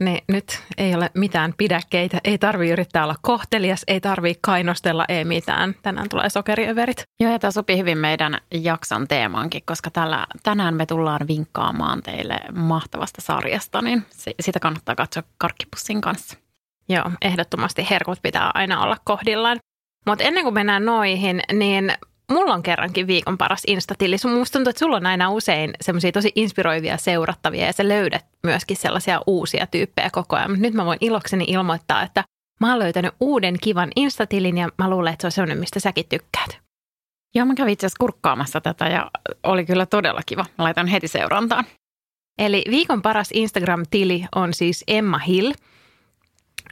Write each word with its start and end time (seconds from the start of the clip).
Niin 0.00 0.24
nyt 0.28 0.62
ei 0.78 0.94
ole 0.94 1.10
mitään 1.14 1.54
pidäkkeitä, 1.56 2.20
ei 2.24 2.38
tarvi 2.38 2.70
yrittää 2.70 3.04
olla 3.04 3.14
kohtelias, 3.22 3.84
ei 3.88 4.00
tarvi 4.00 4.34
kainostella, 4.40 5.04
ei 5.08 5.24
mitään. 5.24 5.74
Tänään 5.82 6.08
tulee 6.08 6.28
sokeriöverit. 6.30 7.02
Joo, 7.20 7.32
ja 7.32 7.38
tämä 7.38 7.50
sopii 7.50 7.78
hyvin 7.78 7.98
meidän 7.98 8.38
jakson 8.54 9.08
teemaankin, 9.08 9.62
koska 9.66 9.90
tällä, 9.90 10.26
tänään 10.42 10.74
me 10.74 10.86
tullaan 10.86 11.28
vinkkaamaan 11.28 12.02
teille 12.02 12.40
mahtavasta 12.54 13.20
sarjasta, 13.20 13.82
niin 13.82 14.06
sitä 14.40 14.60
kannattaa 14.60 14.94
katsoa 14.94 15.22
karkkipussin 15.38 16.00
kanssa. 16.00 16.36
Joo, 16.88 17.10
ehdottomasti 17.22 17.86
herkut 17.90 18.18
pitää 18.22 18.50
aina 18.54 18.82
olla 18.82 18.96
kohdillaan. 19.04 19.58
Mutta 20.06 20.24
ennen 20.24 20.44
kuin 20.44 20.54
mennään 20.54 20.84
noihin, 20.84 21.42
niin 21.52 21.92
mulla 22.30 22.54
on 22.54 22.62
kerrankin 22.62 23.06
viikon 23.06 23.38
paras 23.38 23.62
Instatili. 23.66 24.16
Musta 24.38 24.52
tuntuu, 24.52 24.70
että 24.70 24.78
sulla 24.78 24.96
on 24.96 25.06
aina 25.06 25.30
usein 25.30 25.70
semmoisia 25.80 26.12
tosi 26.12 26.32
inspiroivia 26.34 26.96
seurattavia 26.96 27.66
ja 27.66 27.72
sä 27.72 27.88
löydät 27.88 28.26
myöskin 28.42 28.76
sellaisia 28.76 29.20
uusia 29.26 29.66
tyyppejä 29.66 30.10
koko 30.12 30.36
ajan. 30.36 30.50
Mutta 30.50 30.62
nyt 30.62 30.74
mä 30.74 30.84
voin 30.84 30.98
ilokseni 31.00 31.44
ilmoittaa, 31.48 32.02
että 32.02 32.24
mä 32.60 32.70
oon 32.70 32.78
löytänyt 32.78 33.14
uuden 33.20 33.56
kivan 33.62 33.90
Instatilin 33.96 34.58
ja 34.58 34.68
mä 34.78 34.90
luulen, 34.90 35.12
että 35.12 35.22
se 35.22 35.26
on 35.26 35.32
semmoinen, 35.32 35.58
mistä 35.58 35.80
säkin 35.80 36.08
tykkäät. 36.08 36.58
Joo, 37.34 37.46
mä 37.46 37.54
kävin 37.54 37.72
itse 37.72 37.86
asiassa 37.86 38.00
kurkkaamassa 38.00 38.60
tätä 38.60 38.88
ja 38.88 39.10
oli 39.42 39.66
kyllä 39.66 39.86
todella 39.86 40.20
kiva. 40.26 40.44
Mä 40.58 40.64
laitan 40.64 40.86
heti 40.86 41.08
seurantaan. 41.08 41.64
Eli 42.38 42.64
viikon 42.70 43.02
paras 43.02 43.28
Instagram-tili 43.32 44.24
on 44.34 44.54
siis 44.54 44.84
Emma 44.88 45.18
Hill. 45.18 45.52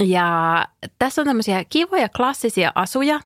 Ja 0.00 0.64
tässä 0.98 1.22
on 1.22 1.26
tämmöisiä 1.26 1.64
kivoja 1.64 2.08
klassisia 2.08 2.72
asuja, 2.74 3.20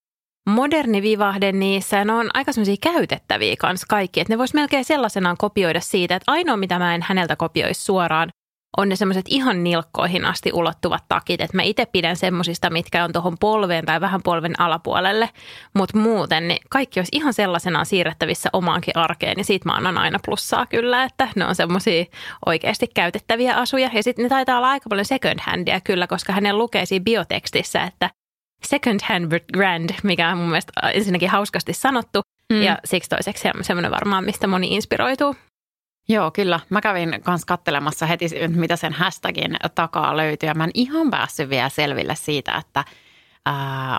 moderni 0.48 1.02
vivahde 1.02 1.52
niissä 1.52 1.96
ja 1.96 2.04
ne 2.04 2.12
on 2.12 2.30
aika 2.34 2.52
semmoisia 2.52 2.76
käytettäviä 2.92 3.54
kanssa 3.58 3.86
kaikki. 3.88 4.20
Että 4.20 4.32
ne 4.32 4.38
vois 4.38 4.54
melkein 4.54 4.84
sellaisenaan 4.84 5.36
kopioida 5.36 5.80
siitä, 5.80 6.16
että 6.16 6.32
ainoa 6.32 6.56
mitä 6.56 6.78
mä 6.78 6.94
en 6.94 7.02
häneltä 7.02 7.36
kopioisi 7.36 7.84
suoraan 7.84 8.30
on 8.76 8.88
ne 8.88 8.96
semmoiset 8.96 9.26
ihan 9.28 9.64
nilkkoihin 9.64 10.24
asti 10.24 10.50
ulottuvat 10.52 11.04
takit. 11.08 11.40
Että 11.40 11.56
mä 11.56 11.62
itse 11.62 11.86
pidän 11.86 12.16
semmoisista, 12.16 12.70
mitkä 12.70 13.04
on 13.04 13.12
tuohon 13.12 13.36
polveen 13.40 13.84
tai 13.84 14.00
vähän 14.00 14.22
polven 14.22 14.60
alapuolelle. 14.60 15.30
Mutta 15.74 15.98
muuten 15.98 16.48
niin 16.48 16.60
kaikki 16.70 17.00
olisi 17.00 17.16
ihan 17.16 17.32
sellaisenaan 17.34 17.86
siirrettävissä 17.86 18.48
omaankin 18.52 18.96
arkeen. 18.96 19.38
Ja 19.38 19.44
siitä 19.44 19.68
mä 19.68 19.76
annan 19.76 19.98
aina 19.98 20.18
plussaa 20.24 20.66
kyllä, 20.66 21.04
että 21.04 21.28
ne 21.36 21.46
on 21.46 21.54
semmoisia 21.54 22.04
oikeasti 22.46 22.86
käytettäviä 22.94 23.54
asuja. 23.54 23.90
Ja 23.92 24.02
sitten 24.02 24.22
ne 24.22 24.28
taitaa 24.28 24.56
olla 24.56 24.70
aika 24.70 24.88
paljon 24.88 25.04
second 25.04 25.40
handia 25.42 25.80
kyllä, 25.80 26.06
koska 26.06 26.32
hänen 26.32 26.58
lukee 26.58 26.86
siinä 26.86 27.04
biotekstissä, 27.04 27.82
että 27.82 28.10
second 28.66 29.00
hand 29.08 29.40
grand, 29.52 29.90
mikä 30.02 30.28
on 30.28 30.38
mun 30.38 30.48
mielestä 30.48 30.72
ensinnäkin 30.92 31.30
hauskasti 31.30 31.72
sanottu. 31.72 32.20
Mm. 32.52 32.62
Ja 32.62 32.78
siksi 32.84 33.10
toiseksi 33.10 33.48
semmoinen 33.60 33.90
varmaan, 33.90 34.24
mistä 34.24 34.46
moni 34.46 34.74
inspiroituu. 34.74 35.36
Joo, 36.08 36.30
kyllä. 36.30 36.60
Mä 36.70 36.80
kävin 36.80 37.20
kanssa 37.22 37.46
kattelemassa 37.46 38.06
heti, 38.06 38.28
mitä 38.48 38.76
sen 38.76 38.92
hashtagin 38.92 39.56
takaa 39.74 40.16
löytyy. 40.16 40.48
Ja 40.48 40.54
mä 40.54 40.64
en 40.64 40.70
ihan 40.74 41.10
päässyt 41.10 41.50
vielä 41.50 41.68
selville 41.68 42.14
siitä, 42.14 42.52
että 42.54 42.84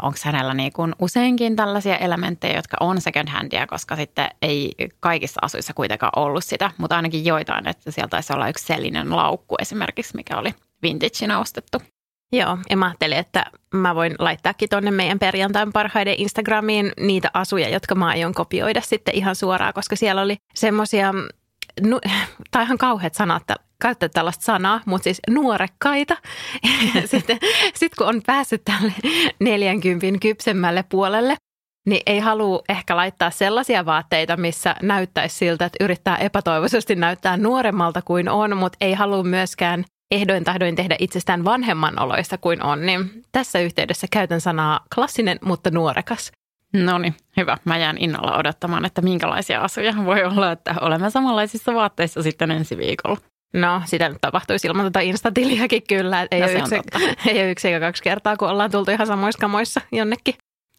onko 0.01 0.17
hänellä 0.23 0.53
niin 0.53 0.73
kuin 0.73 0.95
useinkin 0.99 1.55
tällaisia 1.55 1.97
elementtejä, 1.97 2.55
jotka 2.55 2.77
on 2.79 3.01
second 3.01 3.27
handia, 3.29 3.67
koska 3.67 3.95
sitten 3.95 4.29
ei 4.41 4.75
kaikissa 4.99 5.39
asuissa 5.41 5.73
kuitenkaan 5.73 6.11
ollut 6.15 6.43
sitä, 6.43 6.71
mutta 6.77 6.95
ainakin 6.95 7.25
joitain, 7.25 7.67
että 7.67 7.91
sieltä 7.91 8.09
taisi 8.09 8.33
olla 8.33 8.49
yksi 8.49 8.65
selinen 8.65 9.15
laukku 9.15 9.55
esimerkiksi, 9.61 10.15
mikä 10.15 10.37
oli 10.37 10.53
vintageina 10.83 11.39
ostettu. 11.39 11.81
Joo, 12.33 12.57
ja 12.69 12.77
mä 12.77 12.85
ajattelin, 12.85 13.17
että 13.17 13.45
mä 13.73 13.95
voin 13.95 14.15
laittaakin 14.19 14.69
tuonne 14.69 14.91
meidän 14.91 15.19
perjantain 15.19 15.73
parhaiden 15.73 16.15
Instagramiin 16.17 16.91
niitä 16.99 17.29
asuja, 17.33 17.69
jotka 17.69 17.95
mä 17.95 18.07
aion 18.07 18.33
kopioida 18.33 18.81
sitten 18.81 19.15
ihan 19.15 19.35
suoraan, 19.35 19.73
koska 19.73 19.95
siellä 19.95 20.21
oli 20.21 20.37
semmoisia, 20.55 21.13
nu, 21.81 21.99
tai 22.51 22.63
ihan 22.63 22.77
kauheat 22.77 23.13
sanat, 23.13 23.43
käyttää 23.81 24.09
tällaista 24.09 24.43
sanaa, 24.43 24.81
mutta 24.85 25.03
siis 25.03 25.19
nuorekkaita. 25.29 26.17
sitten 27.11 27.37
sit 27.73 27.95
kun 27.95 28.07
on 28.07 28.21
päässyt 28.25 28.61
tälle 28.65 28.93
40 29.39 30.19
kypsemmälle 30.21 30.83
puolelle, 30.89 31.35
niin 31.85 32.01
ei 32.05 32.19
halua 32.19 32.61
ehkä 32.69 32.95
laittaa 32.95 33.31
sellaisia 33.31 33.85
vaatteita, 33.85 34.37
missä 34.37 34.75
näyttäisi 34.81 35.35
siltä, 35.35 35.65
että 35.65 35.83
yrittää 35.83 36.17
epätoivoisesti 36.17 36.95
näyttää 36.95 37.37
nuoremmalta 37.37 38.01
kuin 38.01 38.29
on, 38.29 38.57
mutta 38.57 38.77
ei 38.81 38.93
halua 38.93 39.23
myöskään 39.23 39.85
ehdoin 40.13 40.43
tahdoin 40.43 40.75
tehdä 40.75 40.95
itsestään 40.99 41.45
vanhemman 41.45 41.99
oloista 41.99 42.37
kuin 42.37 42.63
on, 42.63 42.85
niin 42.85 43.23
tässä 43.31 43.59
yhteydessä 43.59 44.07
käytän 44.11 44.41
sanaa 44.41 44.85
klassinen, 44.95 45.39
mutta 45.45 45.71
nuorekas. 45.71 46.31
No 46.73 46.97
niin, 46.97 47.15
hyvä. 47.37 47.57
Mä 47.65 47.77
jään 47.77 47.97
innolla 47.97 48.37
odottamaan, 48.37 48.85
että 48.85 49.01
minkälaisia 49.01 49.61
asuja 49.61 49.93
voi 50.05 50.23
olla, 50.23 50.51
että 50.51 50.75
olemme 50.81 51.09
samanlaisissa 51.09 51.73
vaatteissa 51.73 52.23
sitten 52.23 52.51
ensi 52.51 52.77
viikolla. 52.77 53.17
No, 53.53 53.81
sitä 53.85 54.09
nyt 54.09 54.17
tapahtuisi 54.21 54.67
ilman 54.67 54.85
tätä 54.85 54.99
Instatiliäkin 54.99 55.83
kyllä. 55.89 56.27
Ei, 56.31 56.39
no, 56.39 56.45
ole 56.45 56.53
yksi, 56.53 56.75
ei 57.29 57.41
ole 57.41 57.51
yksi 57.51 57.67
eikä 57.67 57.79
kaksi 57.79 58.03
kertaa, 58.03 58.37
kun 58.37 58.49
ollaan 58.49 58.71
tultu 58.71 58.91
ihan 58.91 59.07
samoissa 59.07 59.39
kamoissa 59.39 59.81
jonnekin. 59.91 60.35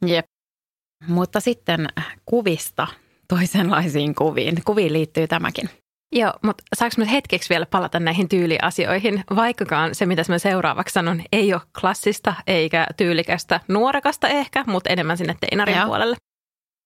Jep. 0.06 0.26
Mutta 1.06 1.40
sitten 1.40 1.88
kuvista 2.26 2.86
toisenlaisiin 3.28 4.14
kuviin. 4.14 4.54
Kuviin 4.64 4.92
liittyy 4.92 5.26
tämäkin. 5.28 5.70
Joo, 6.12 6.32
mutta 6.42 6.64
saanko 6.74 6.94
mä 6.98 7.04
hetkeksi 7.04 7.48
vielä 7.48 7.66
palata 7.66 8.00
näihin 8.00 8.28
tyyliasioihin, 8.28 9.24
vaikkakaan 9.36 9.94
se, 9.94 10.06
mitä 10.06 10.22
mä 10.28 10.38
seuraavaksi 10.38 10.92
sanon, 10.92 11.22
ei 11.32 11.54
ole 11.54 11.62
klassista 11.80 12.34
eikä 12.46 12.86
tyylikästä 12.96 13.60
nuorekasta 13.68 14.28
ehkä, 14.28 14.64
mutta 14.66 14.90
enemmän 14.90 15.16
sinne 15.16 15.36
teinarin 15.40 15.76
Joo. 15.76 15.86
puolelle. 15.86 16.16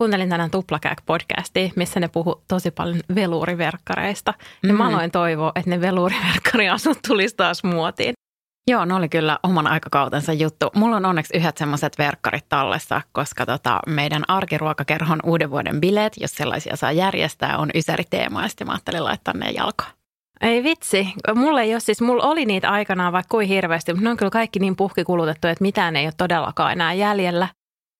Kuuntelin 0.02 0.28
tänään 0.28 0.50
Tuplakääk-podcastia, 0.50 1.72
missä 1.76 2.00
ne 2.00 2.08
puhu 2.08 2.44
tosi 2.48 2.70
paljon 2.70 3.00
veluuriverkkareista. 3.14 4.34
Ja 4.62 4.72
mm. 4.72 4.78
mä 4.78 4.88
aloin 4.88 5.10
toivoa, 5.10 5.53
että 5.54 5.71
ne 5.71 5.80
veluuriverkkariasut 5.80 6.98
tulisi 7.09 7.36
taas 7.36 7.64
muotiin. 7.64 8.14
Joo, 8.68 8.84
ne 8.84 8.94
oli 8.94 9.09
kyllä 9.09 9.38
oman 9.42 9.66
aikakautensa 9.66 10.32
juttu. 10.32 10.70
Mulla 10.74 10.97
on 10.97 11.04
onneksi 11.04 11.36
yhdet 11.36 11.56
semmoiset 11.56 11.98
verkkarit 11.98 12.48
tallessa, 12.48 13.00
koska 13.12 13.47
tota, 13.47 13.80
meidän 13.86 14.22
arkiruokakerhon 14.28 15.20
uuden 15.24 15.50
vuoden 15.50 15.80
bileet, 15.80 16.12
jos 16.20 16.30
sellaisia 16.30 16.76
saa 16.76 16.92
järjestää, 16.92 17.59
on 17.59 17.70
ysäri 17.74 18.04
teema 18.10 18.42
ja 18.60 18.66
mä 18.66 18.72
ajattelin 18.72 19.04
laittaa 19.04 19.34
ne 19.34 19.50
jalkaan. 19.50 19.92
Ei 20.41 20.62
vitsi. 20.62 21.09
Mulla 21.34 21.62
ei 21.62 21.74
ole 21.74 21.80
siis, 21.80 22.00
mulla 22.00 22.22
oli 22.22 22.44
niitä 22.44 22.70
aikanaan 22.70 23.12
vaikka 23.12 23.30
kuin 23.30 23.48
hirveästi, 23.48 23.92
mutta 23.92 24.04
ne 24.04 24.10
on 24.10 24.16
kyllä 24.16 24.30
kaikki 24.30 24.59
niin 24.59 24.76
puhkikulutettu, 24.76 25.48
että 25.48 25.62
mitään 25.62 25.97
ei 25.97 26.06
ole 26.06 26.12
todellakaan 26.16 26.72
enää 26.72 26.92
jäljellä. 26.92 27.48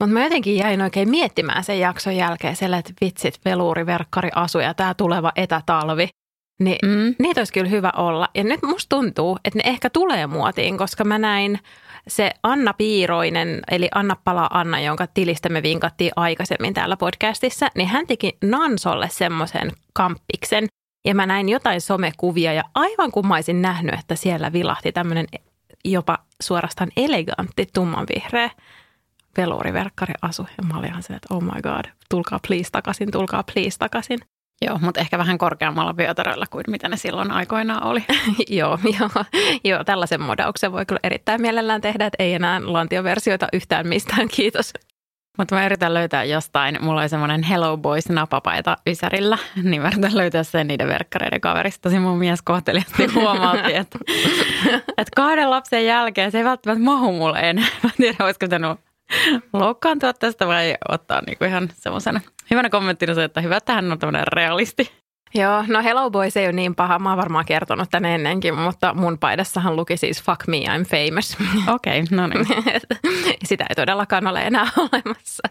Mutta 0.01 0.13
mä 0.13 0.25
jotenkin 0.25 0.57
jäin 0.57 0.83
oikein 0.83 1.11
miettimään 1.11 1.65
sen 1.65 1.81
jakson 1.81 2.17
jälkeen 2.17 2.57
sille, 2.57 2.79
että 2.79 2.93
vitsit, 3.01 3.41
veluuri, 3.45 3.87
verkkari, 3.87 4.31
asu 4.35 4.59
ja 4.59 4.75
tämä 4.75 4.95
tuleva 4.95 5.33
etätalvi. 5.37 6.09
Niin 6.59 6.79
mm. 6.83 7.15
niitä 7.19 7.41
olisi 7.41 7.53
kyllä 7.53 7.69
hyvä 7.69 7.93
olla. 7.97 8.29
Ja 8.35 8.45
nyt 8.45 8.63
musta 8.63 8.97
tuntuu, 8.97 9.39
että 9.45 9.59
ne 9.59 9.71
ehkä 9.71 9.91
tulee 9.91 10.27
muotiin, 10.27 10.79
koska 10.79 11.05
mä 11.05 11.19
näin 11.19 11.59
se 12.09 12.31
Anna 12.43 12.73
Piiroinen, 12.73 13.61
eli 13.71 13.89
Anna 13.95 14.17
Pala 14.25 14.49
Anna, 14.51 14.81
jonka 14.81 15.07
tilistä 15.07 15.49
me 15.49 15.63
vinkattiin 15.63 16.13
aikaisemmin 16.17 16.75
täällä 16.75 16.97
podcastissa, 16.97 17.69
niin 17.75 17.89
hän 17.89 18.07
teki 18.07 18.37
Nansolle 18.45 19.09
semmoisen 19.09 19.73
kamppiksen. 19.93 20.67
Ja 21.07 21.15
mä 21.15 21.27
näin 21.27 21.49
jotain 21.49 21.81
somekuvia 21.81 22.53
ja 22.53 22.63
aivan 22.75 23.13
kummaisin 23.13 23.63
nähnyt, 23.63 23.95
että 24.01 24.15
siellä 24.15 24.53
vilahti 24.53 24.93
tämmöinen 24.93 25.27
jopa 25.85 26.19
suorastaan 26.43 26.91
elegantti 26.97 27.67
tummanvihreä 27.75 28.51
veluuriverkkari 29.37 30.15
asu. 30.23 30.43
Ja 30.43 30.65
mä 30.65 30.79
olin 30.79 30.91
ihan 30.91 31.03
se, 31.03 31.15
että 31.15 31.35
oh 31.35 31.43
my 31.43 31.63
god, 31.63 31.85
tulkaa 32.11 32.41
please 32.47 32.71
takaisin, 32.71 33.11
tulkaa 33.11 33.43
please 33.53 33.79
takaisin. 33.79 34.19
Joo, 34.67 34.79
mutta 34.83 35.01
ehkä 35.01 35.19
vähän 35.19 35.39
korkeammalla 35.39 35.97
vyötäröllä 35.97 36.47
kuin 36.51 36.65
mitä 36.69 36.89
ne 36.89 36.97
silloin 36.97 37.31
aikoinaan 37.31 37.83
oli. 37.83 38.05
joo, 38.49 38.79
joo, 39.01 39.25
joo, 39.65 39.85
tällaisen 39.85 40.21
modauksen 40.21 40.73
voi 40.73 40.87
kyllä 40.87 41.01
erittäin 41.03 41.41
mielellään 41.41 41.81
tehdä, 41.81 42.07
että 42.07 42.23
ei 42.23 42.35
enää 42.35 42.61
lantioversioita 42.65 43.49
yhtään 43.53 43.89
mistään, 43.89 44.29
kiitos. 44.29 44.73
Mutta 45.39 45.55
mä 45.55 45.67
yritän 45.67 45.95
löytää 45.95 46.25
jostain, 46.25 46.79
mulla 46.81 47.01
oli 47.01 47.09
semmoinen 47.09 47.43
Hello 47.43 47.77
Boys 47.77 48.09
napapaita 48.09 48.77
Ysärillä, 48.87 49.39
niin 49.63 49.83
mä 49.83 49.89
yritän 49.89 50.17
löytää 50.17 50.43
sen 50.43 50.69
niiden 50.69 50.89
verkkareiden 50.89 51.41
kaverista. 51.41 51.83
Tosi 51.83 51.99
mun 51.99 52.19
mies 52.19 52.43
kohteliasti 52.43 53.07
huomautti, 53.07 53.75
että, 53.75 53.99
että 54.99 55.13
kahden 55.17 55.51
lapsen 55.51 55.87
jälkeen 55.87 56.31
se 56.31 56.39
ei 56.39 56.45
välttämättä 56.45 56.85
mahu 56.85 57.13
mulle 57.13 57.39
enää. 57.39 57.67
Mä 57.83 57.91
en 57.91 57.97
tiedä, 57.97 58.25
olisiko 58.25 58.47
pitänyt 58.47 58.88
loukkaantua 59.53 60.13
tästä 60.13 60.47
vai 60.47 60.75
ottaa 60.89 61.21
niinku 61.27 61.45
ihan 61.45 61.69
semmoisena 61.75 62.21
hyvänä 62.51 62.71
kommenttina 62.71 63.15
se, 63.15 63.25
että 63.25 63.41
hyvä, 63.41 63.57
että 63.57 63.73
hän 63.73 63.93
on 63.93 63.99
tämmöinen 63.99 64.27
realisti. 64.33 64.93
Joo, 65.35 65.65
no 65.69 65.83
Hello 65.83 66.11
Boys 66.11 66.37
ei 66.37 66.45
ole 66.45 66.53
niin 66.53 66.75
paha. 66.75 66.99
Mä 66.99 67.09
oon 67.09 67.19
varmaan 67.19 67.45
kertonut 67.45 67.91
tänne 67.91 68.15
ennenkin, 68.15 68.55
mutta 68.59 68.95
mun 68.95 69.19
paidassahan 69.19 69.77
luki 69.77 69.97
siis 69.97 70.23
Fuck 70.23 70.47
me, 70.47 70.57
I'm 70.57 70.85
famous. 70.85 71.37
Okei, 71.75 72.03
okay, 72.03 72.17
no 72.17 72.27
niin. 72.27 72.47
Sitä 73.45 73.67
ei 73.69 73.75
todellakaan 73.77 74.27
ole 74.27 74.41
enää 74.41 74.67
olemassa. 74.93 75.49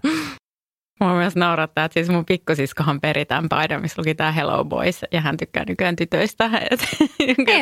Mua 0.99 1.13
myös 1.13 1.35
naurattaa, 1.35 1.85
että 1.85 1.93
siis 1.93 2.09
mun 2.09 2.25
pikkusiskohan 2.25 3.01
peri 3.01 3.25
tämän 3.25 3.49
paidan, 3.49 3.81
missä 3.81 4.01
luki 4.01 4.15
tämä 4.15 4.31
Hello 4.31 4.65
Boys, 4.65 5.05
ja 5.11 5.21
hän 5.21 5.37
tykkää 5.37 5.63
nykyään 5.67 5.95
tytöistä. 5.95 6.49
ei 6.59 6.77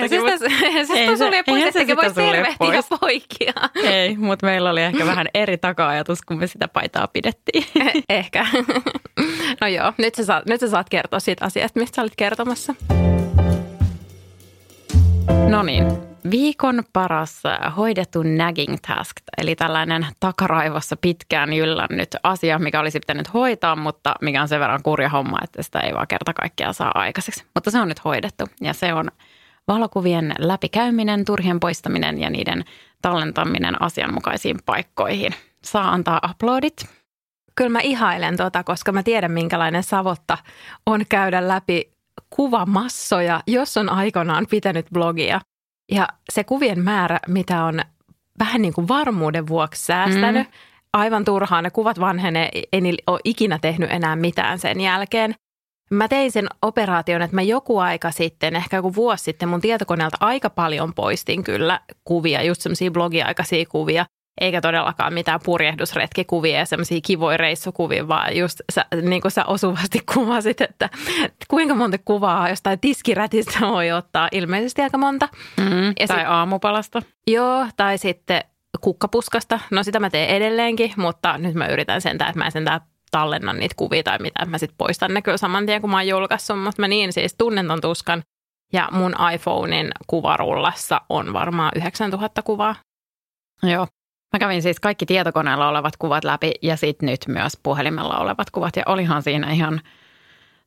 se 0.09 0.19
sitä, 0.37 0.85
sitä 0.87 1.17
sulje 1.17 1.43
pois, 1.43 1.65
ettekä 1.65 1.95
voi 1.95 2.13
tervehtiä 2.13 2.97
poikia. 2.99 3.53
Ei, 3.93 4.17
mutta 4.17 4.45
meillä 4.45 4.69
oli 4.69 4.81
ehkä 4.81 5.05
vähän 5.05 5.27
eri 5.33 5.57
taka-ajatus, 5.57 6.21
kun 6.21 6.37
me 6.37 6.47
sitä 6.47 6.67
paitaa 6.67 7.07
pidettiin. 7.07 7.65
ehkä. 8.09 8.45
No 9.61 9.67
joo, 9.67 9.93
nyt 9.97 10.15
sä, 10.15 10.25
saat, 10.25 10.45
nyt 10.45 10.59
sä 10.59 10.67
saat 10.69 10.89
kertoa 10.89 11.19
siitä 11.19 11.45
asiasta, 11.45 11.79
mistä 11.79 11.95
sä 11.95 12.01
olit 12.01 12.15
kertomassa. 12.17 12.75
No 15.49 15.63
niin, 15.63 15.85
Viikon 16.31 16.83
paras 16.93 17.43
hoidettu 17.77 18.23
nagging 18.23 18.77
task, 18.87 19.17
eli 19.37 19.55
tällainen 19.55 20.07
takaraivossa 20.19 20.95
pitkään 20.95 21.53
jyllännyt 21.53 22.15
asia, 22.23 22.59
mikä 22.59 22.79
olisi 22.79 22.99
pitänyt 22.99 23.33
hoitaa, 23.33 23.75
mutta 23.75 24.15
mikä 24.21 24.41
on 24.41 24.47
sen 24.47 24.59
verran 24.59 24.83
kurja 24.83 25.09
homma, 25.09 25.37
että 25.43 25.63
sitä 25.63 25.79
ei 25.79 25.93
vaan 25.93 26.07
kerta 26.07 26.33
kaikkiaan 26.33 26.73
saa 26.73 26.91
aikaiseksi. 26.95 27.43
Mutta 27.55 27.71
se 27.71 27.79
on 27.79 27.87
nyt 27.87 28.05
hoidettu 28.05 28.45
ja 28.61 28.73
se 28.73 28.93
on 28.93 29.11
valokuvien 29.67 30.35
läpikäyminen, 30.39 31.25
turhien 31.25 31.59
poistaminen 31.59 32.19
ja 32.19 32.29
niiden 32.29 32.65
tallentaminen 33.01 33.81
asianmukaisiin 33.81 34.57
paikkoihin. 34.65 35.33
Saa 35.63 35.91
antaa 35.91 36.21
uploadit. 36.29 36.85
Kyllä 37.55 37.69
mä 37.69 37.79
ihailen 37.79 38.37
tota, 38.37 38.63
koska 38.63 38.91
mä 38.91 39.03
tiedän 39.03 39.31
minkälainen 39.31 39.83
savotta 39.83 40.37
on 40.85 41.05
käydä 41.09 41.47
läpi 41.47 41.94
kuvamassoja, 42.29 43.41
jos 43.47 43.77
on 43.77 43.89
aikanaan 43.89 44.45
pitänyt 44.49 44.85
blogia. 44.93 45.41
Ja 45.91 46.07
se 46.33 46.43
kuvien 46.43 46.79
määrä, 46.79 47.19
mitä 47.27 47.63
on 47.63 47.81
vähän 48.39 48.61
niin 48.61 48.73
kuin 48.73 48.87
varmuuden 48.87 49.47
vuoksi 49.47 49.85
säästänyt, 49.85 50.47
mm. 50.47 50.53
aivan 50.93 51.25
turhaan 51.25 51.63
ne 51.63 51.69
kuvat 51.69 51.99
vanhenee, 51.99 52.49
ei 52.71 52.97
ole 53.07 53.19
ikinä 53.23 53.59
tehnyt 53.59 53.91
enää 53.91 54.15
mitään 54.15 54.59
sen 54.59 54.81
jälkeen. 54.81 55.35
Mä 55.91 56.07
tein 56.07 56.31
sen 56.31 56.47
operaation, 56.61 57.21
että 57.21 57.35
mä 57.35 57.41
joku 57.41 57.77
aika 57.77 58.11
sitten, 58.11 58.55
ehkä 58.55 58.77
joku 58.77 58.95
vuosi 58.95 59.23
sitten 59.23 59.49
mun 59.49 59.61
tietokoneelta 59.61 60.17
aika 60.19 60.49
paljon 60.49 60.93
poistin 60.93 61.43
kyllä 61.43 61.79
kuvia, 62.03 62.43
just 62.43 62.61
semmoisia 62.61 62.91
blogiaikaisia 62.91 63.65
kuvia 63.65 64.05
eikä 64.41 64.61
todellakaan 64.61 65.13
mitään 65.13 65.39
purjehdusretkikuvia 65.45 66.59
ja 66.59 66.65
semmoisia 66.65 66.99
kivoja 67.03 67.37
reissukuvia, 67.37 68.07
vaan 68.07 68.37
just 68.37 68.61
sä, 68.71 68.85
niin 69.01 69.21
kuin 69.21 69.31
sä 69.31 69.45
osuvasti 69.45 69.99
kuvasit, 70.13 70.61
että 70.61 70.89
kuinka 71.47 71.75
monta 71.75 71.97
kuvaa 72.05 72.49
jostain 72.49 72.79
tiskirätistä 72.79 73.59
voi 73.61 73.91
ottaa. 73.91 74.29
Ilmeisesti 74.31 74.81
aika 74.81 74.97
monta. 74.97 75.29
Mm, 75.57 75.93
ja 75.99 76.07
tai 76.07 76.17
sit, 76.17 76.27
aamupalasta. 76.27 77.01
Joo, 77.27 77.67
tai 77.77 77.97
sitten 77.97 78.41
kukkapuskasta. 78.81 79.59
No 79.71 79.83
sitä 79.83 79.99
mä 79.99 80.09
teen 80.09 80.29
edelleenkin, 80.29 80.93
mutta 80.97 81.37
nyt 81.37 81.53
mä 81.53 81.67
yritän 81.67 82.01
sentään, 82.01 82.29
että 82.29 82.39
mä 82.39 82.45
en 82.45 82.51
sentään 82.51 82.81
tallennan 83.11 83.59
niitä 83.59 83.75
kuvia 83.77 84.03
tai 84.03 84.19
mitä. 84.19 84.45
Mä 84.45 84.57
sitten 84.57 84.77
poistan 84.77 85.13
ne 85.13 85.21
kyllä 85.21 85.37
saman 85.37 85.65
tien, 85.65 85.81
kun 85.81 85.89
mä 85.89 85.97
oon 85.97 86.07
julkaissut, 86.07 86.63
mutta 86.63 86.81
mä 86.81 86.87
niin 86.87 87.13
siis 87.13 87.35
tunnen 87.37 87.67
ton 87.67 87.81
tuskan. 87.81 88.23
Ja 88.73 88.89
mun 88.91 89.15
iPhonein 89.33 89.91
kuvarullassa 90.07 91.01
on 91.09 91.33
varmaan 91.33 91.71
9000 91.75 92.41
kuvaa. 92.41 92.75
Joo, 93.63 93.87
Mä 94.35 94.39
kävin 94.39 94.61
siis 94.61 94.79
kaikki 94.79 95.05
tietokoneella 95.05 95.69
olevat 95.69 95.97
kuvat 95.97 96.23
läpi 96.23 96.51
ja 96.61 96.77
sitten 96.77 97.09
nyt 97.09 97.19
myös 97.27 97.59
puhelimella 97.63 98.17
olevat 98.17 98.49
kuvat. 98.51 98.75
Ja 98.75 98.83
olihan 98.85 99.23
siinä 99.23 99.51
ihan 99.51 99.81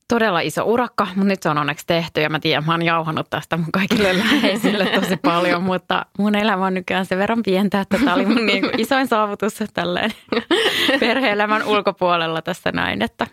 todella 0.08 0.40
iso 0.40 0.64
urakka, 0.64 1.04
mutta 1.04 1.24
nyt 1.24 1.42
se 1.42 1.48
on 1.48 1.58
onneksi 1.58 1.86
tehty 1.86 2.20
ja 2.20 2.30
mä 2.30 2.40
tiedän, 2.40 2.64
mä 2.64 2.72
oon 2.72 2.82
jauhanut 2.82 3.30
tästä 3.30 3.56
mun 3.56 3.72
kaikille 3.72 4.18
läheisille 4.18 4.86
tosi 4.86 5.16
paljon, 5.30 5.62
mutta 5.62 6.06
mun 6.18 6.34
elämä 6.34 6.66
on 6.66 6.74
nykyään 6.74 7.06
sen 7.06 7.18
verran 7.18 7.42
pientä, 7.42 7.80
että 7.80 7.98
tämä 7.98 8.14
oli 8.14 8.26
mun 8.26 8.46
niin 8.46 8.62
kuin 8.62 8.80
isoin 8.80 9.08
saavutus 9.08 9.58
tälleen 9.74 10.10
perhe-elämän 11.00 11.64
ulkopuolella 11.64 12.42
tässä 12.42 12.72
näin, 12.72 13.02
että 13.02 13.26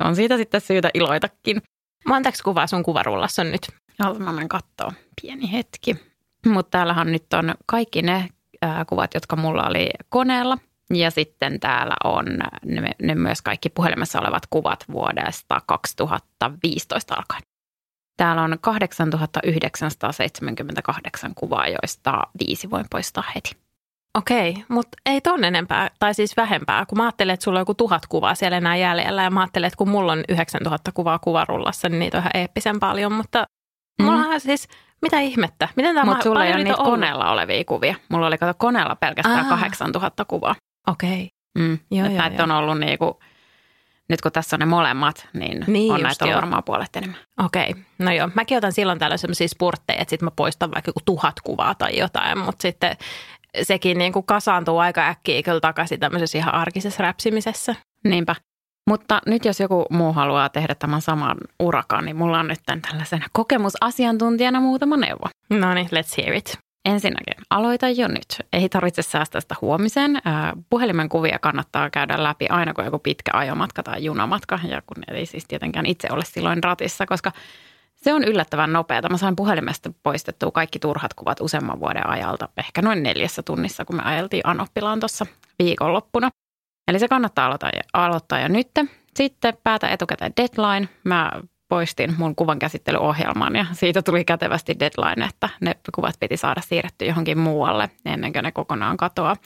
on 0.00 0.16
siitä 0.16 0.36
sitten 0.36 0.60
syytä 0.60 0.90
iloitakin. 0.94 1.62
Montaksi 2.08 2.42
kuvaa 2.42 2.66
sun 2.66 2.82
kuvarullassa 2.82 3.42
on 3.42 3.50
nyt? 3.50 3.68
Haluan 3.98 4.34
mä 4.34 4.48
katsoa 4.48 4.92
pieni 5.22 5.52
hetki. 5.52 5.96
Mutta 6.46 6.70
täällähän 6.70 7.12
nyt 7.12 7.32
on 7.34 7.54
kaikki 7.66 8.02
ne 8.02 8.28
kuvat, 8.88 9.14
jotka 9.14 9.36
mulla 9.36 9.66
oli 9.66 9.90
koneella. 10.08 10.58
Ja 10.90 11.10
sitten 11.10 11.60
täällä 11.60 11.94
on 12.04 12.24
ne, 13.02 13.14
myös 13.14 13.42
kaikki 13.42 13.68
puhelimessa 13.68 14.20
olevat 14.20 14.42
kuvat 14.50 14.84
vuodesta 14.92 15.60
2015 15.66 17.14
alkaen. 17.14 17.42
Täällä 18.16 18.42
on 18.42 18.58
8978 18.60 21.32
kuvaa, 21.34 21.68
joista 21.68 22.22
viisi 22.46 22.70
voin 22.70 22.86
poistaa 22.90 23.24
heti. 23.34 23.50
Okei, 24.18 24.64
mutta 24.68 24.98
ei 25.06 25.20
ton 25.20 25.44
enempää, 25.44 25.90
tai 25.98 26.14
siis 26.14 26.36
vähempää, 26.36 26.86
kun 26.86 26.98
mä 26.98 27.04
ajattelen, 27.04 27.34
että 27.34 27.44
sulla 27.44 27.58
on 27.58 27.60
joku 27.60 27.74
tuhat 27.74 28.06
kuvaa 28.06 28.34
siellä 28.34 28.56
enää 28.56 28.76
jäljellä, 28.76 29.22
ja 29.22 29.30
mä 29.30 29.40
ajattelen, 29.40 29.66
että 29.66 29.76
kun 29.76 29.88
mulla 29.88 30.12
on 30.12 30.24
9000 30.28 30.92
kuvaa 30.92 31.18
kuvarullassa, 31.18 31.88
niin 31.88 31.98
niitä 31.98 32.16
on 32.16 32.22
ihan 32.22 32.30
eeppisen 32.34 32.80
paljon, 32.80 33.12
mutta 33.12 33.46
mm. 33.98 34.04
mulla 34.04 34.26
on 34.26 34.40
siis 34.40 34.68
mitä 35.04 35.20
ihmettä? 35.20 35.68
Miten 35.76 35.94
tämä 35.94 36.04
Mutta 36.04 36.22
sulla 36.22 36.44
ei 36.44 36.54
ole 36.54 36.64
niitä 36.64 36.82
koneella 36.84 37.30
olevia 37.30 37.64
kuvia. 37.64 37.94
Mulla 38.08 38.26
oli 38.26 38.38
kato 38.38 38.54
koneella 38.58 38.96
pelkästään 38.96 39.44
Aa. 39.44 39.58
8000 39.58 40.24
kuvaa. 40.24 40.54
Okei. 40.88 41.08
Okay. 41.08 41.28
Mm. 41.58 41.78
Joo, 41.90 42.06
joo, 42.06 42.18
näitä 42.18 42.36
joo. 42.36 42.44
on 42.44 42.50
ollut 42.50 42.78
niinku, 42.78 43.20
nyt 44.08 44.20
kun 44.20 44.32
tässä 44.32 44.56
on 44.56 44.60
ne 44.60 44.66
molemmat, 44.66 45.28
niin, 45.32 45.64
niin 45.66 45.92
on 45.92 46.00
näitä 46.00 46.24
ollut 46.24 46.36
varmaan 46.36 46.64
puolet 46.64 46.96
enemmän. 46.96 47.20
Okei. 47.44 47.70
Okay. 47.70 47.82
No 47.98 48.12
joo, 48.12 48.30
mäkin 48.34 48.58
otan 48.58 48.72
silloin 48.72 48.98
tällöin 48.98 49.18
sellaisia 49.18 49.48
spurtteja, 49.48 49.98
että 49.98 50.10
sitten 50.10 50.26
mä 50.26 50.30
poistan 50.36 50.70
vaikka 50.70 50.88
joku 50.88 51.00
tuhat 51.04 51.40
kuvaa 51.44 51.74
tai 51.74 51.98
jotain, 51.98 52.38
mutta 52.38 52.62
sitten 52.62 52.96
sekin 53.62 53.98
niin 53.98 54.12
kuin 54.12 54.26
kasaantuu 54.26 54.78
aika 54.78 55.08
äkkiä 55.08 55.42
kyllä 55.42 55.60
takaisin 55.60 56.00
tämmöisessä 56.00 56.38
ihan 56.38 56.54
arkisessa 56.54 57.02
räpsimisessä. 57.02 57.74
Niinpä. 58.04 58.36
Mutta 58.90 59.20
nyt 59.26 59.44
jos 59.44 59.60
joku 59.60 59.86
muu 59.90 60.12
haluaa 60.12 60.48
tehdä 60.48 60.74
tämän 60.74 61.02
saman 61.02 61.36
urakan, 61.60 62.04
niin 62.04 62.16
mulla 62.16 62.38
on 62.38 62.48
nyt 62.48 62.60
tällaisen 62.82 63.24
kokemusasiantuntijana 63.32 64.60
muutama 64.60 64.96
neuvo. 64.96 65.28
No 65.50 65.74
niin, 65.74 65.86
let's 65.86 66.22
hear 66.22 66.34
it. 66.34 66.58
Ensinnäkin, 66.84 67.34
aloita 67.50 67.88
jo 67.88 68.08
nyt. 68.08 68.26
Ei 68.52 68.68
tarvitse 68.68 69.02
säästää 69.02 69.40
sitä 69.40 69.54
huomiseen. 69.60 70.22
Puhelimen 70.70 71.08
kuvia 71.08 71.38
kannattaa 71.38 71.90
käydä 71.90 72.22
läpi 72.22 72.46
aina 72.48 72.74
kun 72.74 72.84
joku 72.84 72.98
pitkä 72.98 73.30
ajomatka 73.34 73.82
tai 73.82 74.04
junamatka, 74.04 74.58
ja 74.68 74.82
kun 74.86 75.04
ei 75.08 75.26
siis 75.26 75.44
tietenkään 75.48 75.86
itse 75.86 76.08
ole 76.10 76.24
silloin 76.24 76.64
ratissa, 76.64 77.06
koska 77.06 77.32
se 77.96 78.14
on 78.14 78.24
yllättävän 78.24 78.72
nopeaa. 78.72 79.08
Mä 79.10 79.16
sain 79.16 79.36
puhelimesta 79.36 79.92
poistettua 80.02 80.50
kaikki 80.50 80.78
turhat 80.78 81.14
kuvat 81.14 81.40
useamman 81.40 81.80
vuoden 81.80 82.08
ajalta, 82.08 82.48
ehkä 82.56 82.82
noin 82.82 83.02
neljässä 83.02 83.42
tunnissa, 83.42 83.84
kun 83.84 83.96
me 83.96 84.02
ajeltiin 84.02 84.46
Anoppilaan 84.46 85.00
tuossa 85.00 85.26
viikonloppuna. 85.58 86.30
Eli 86.88 86.98
se 86.98 87.08
kannattaa 87.08 87.46
aloittaa, 87.46 87.70
aloittaa 87.92 88.40
jo 88.40 88.48
nyt. 88.48 88.68
Sitten 89.16 89.54
päätä 89.64 89.88
etukäteen 89.88 90.32
deadline. 90.36 90.88
Mä 91.04 91.32
poistin 91.68 92.14
mun 92.18 92.36
kuvan 92.36 92.58
käsittelyohjelman 92.58 93.56
ja 93.56 93.66
siitä 93.72 94.02
tuli 94.02 94.24
kätevästi 94.24 94.76
deadline, 94.80 95.26
että 95.26 95.48
ne 95.60 95.74
kuvat 95.94 96.14
piti 96.20 96.36
saada 96.36 96.60
siirretty 96.60 97.04
johonkin 97.04 97.38
muualle 97.38 97.90
ennen 98.04 98.32
kuin 98.32 98.42
ne 98.42 98.52
kokonaan 98.52 98.96
katoaa. 98.96 99.36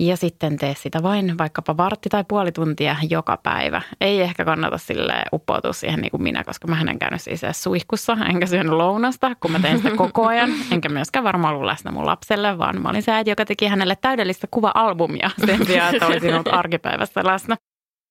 Ja 0.00 0.16
sitten 0.16 0.56
tee 0.56 0.74
sitä 0.74 1.02
vain 1.02 1.38
vaikkapa 1.38 1.76
vartti 1.76 2.08
tai 2.08 2.24
puoli 2.28 2.52
tuntia 2.52 2.96
joka 3.10 3.36
päivä. 3.42 3.82
Ei 4.00 4.20
ehkä 4.20 4.44
kannata 4.44 4.78
sille 4.78 5.22
uppoutua 5.32 5.72
siihen 5.72 6.00
niin 6.00 6.10
kuin 6.10 6.22
minä, 6.22 6.44
koska 6.44 6.68
mä 6.68 6.80
en 6.80 6.98
käynyt 6.98 7.22
siis 7.22 7.40
suihkussa, 7.52 8.16
enkä 8.30 8.46
syönyt 8.46 8.72
lounasta, 8.72 9.34
kun 9.40 9.52
mä 9.52 9.58
tein 9.60 9.76
sitä 9.76 9.90
koko 9.96 10.26
ajan. 10.26 10.50
Enkä 10.72 10.88
myöskään 10.88 11.24
varmaan 11.24 11.54
ollut 11.54 11.66
läsnä 11.66 11.90
mun 11.90 12.06
lapselle, 12.06 12.58
vaan 12.58 12.82
mä 12.82 12.88
olin 12.88 13.02
se 13.02 13.12
äiti, 13.12 13.30
joka 13.30 13.44
teki 13.44 13.66
hänelle 13.66 13.96
täydellistä 14.00 14.46
kuva-albumia 14.50 15.30
sen 15.46 15.66
sijaan, 15.66 15.94
että 15.94 16.06
olisin 16.06 16.34
ollut 16.34 16.54
arkipäivässä 16.54 17.20
läsnä. 17.24 17.56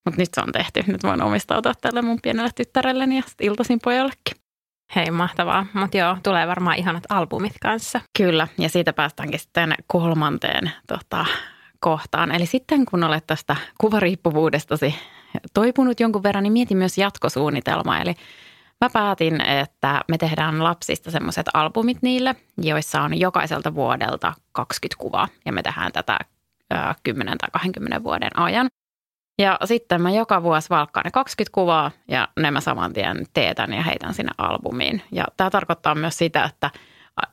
Mutta 0.06 0.22
nyt 0.22 0.29
se 0.34 0.41
on 0.41 0.51
tehty. 0.51 0.84
Nyt 0.88 1.03
voin 1.03 1.22
omistautua 1.22 1.74
tälle 1.82 2.01
mun 2.01 2.20
pienelle 2.24 2.50
tyttärelleni 2.56 3.17
ja 3.17 3.24
iltaisin 3.41 3.79
pojallekin. 3.84 4.38
Hei, 4.96 5.12
mahtavaa. 5.12 5.65
Mutta 5.74 5.98
joo, 5.98 6.17
tulee 6.24 6.48
varmaan 6.48 6.77
ihanat 6.77 7.03
albumit 7.10 7.53
kanssa. 7.62 8.01
Kyllä, 8.17 8.48
ja 8.58 8.70
siitä 8.70 8.94
päästäänkin 8.94 9.39
sitten 9.39 9.75
kolmanteen 9.88 10.72
tota, 10.88 11.25
kohtaan. 11.79 12.31
Eli 12.31 12.46
sitten 12.46 12.86
kun 12.86 13.03
olet 13.03 13.27
tästä 13.27 13.55
kuvariippuvuudestasi 13.77 14.96
toipunut 15.53 16.00
jonkun 16.00 16.24
verran, 16.24 16.43
niin 16.43 16.53
mieti 16.53 16.75
myös 16.75 16.98
jatkosuunnitelmaa. 16.98 18.01
Eli 18.01 18.13
mä 18.81 18.89
päätin, 18.93 19.41
että 19.41 20.01
me 20.07 20.17
tehdään 20.17 20.63
lapsista 20.63 21.12
semmoiset 21.12 21.46
albumit 21.53 21.98
niille, 22.01 22.36
joissa 22.57 23.01
on 23.01 23.19
jokaiselta 23.19 23.75
vuodelta 23.75 24.34
20 24.51 25.01
kuvaa. 25.01 25.27
Ja 25.46 25.53
me 25.53 25.63
tehdään 25.63 25.91
tätä 25.91 26.19
10 27.03 27.38
tai 27.38 27.50
20 27.53 28.03
vuoden 28.03 28.39
ajan. 28.39 28.67
Ja 29.39 29.60
sitten 29.65 30.01
mä 30.01 30.12
joka 30.12 30.43
vuosi 30.43 30.69
valkkaan 30.69 31.03
ne 31.03 31.12
20 31.12 31.53
kuvaa 31.55 31.91
ja 32.07 32.27
ne 32.39 32.51
mä 32.51 32.62
saman 32.62 32.93
tien 32.93 33.25
teetän 33.34 33.74
ja 33.74 33.84
heitän 33.84 34.13
sinne 34.13 34.31
albumiin. 34.38 35.01
Ja 35.12 35.25
tämä 35.38 35.50
tarkoittaa 35.50 35.96
myös 35.96 36.17
sitä, 36.17 36.43
että 36.43 36.72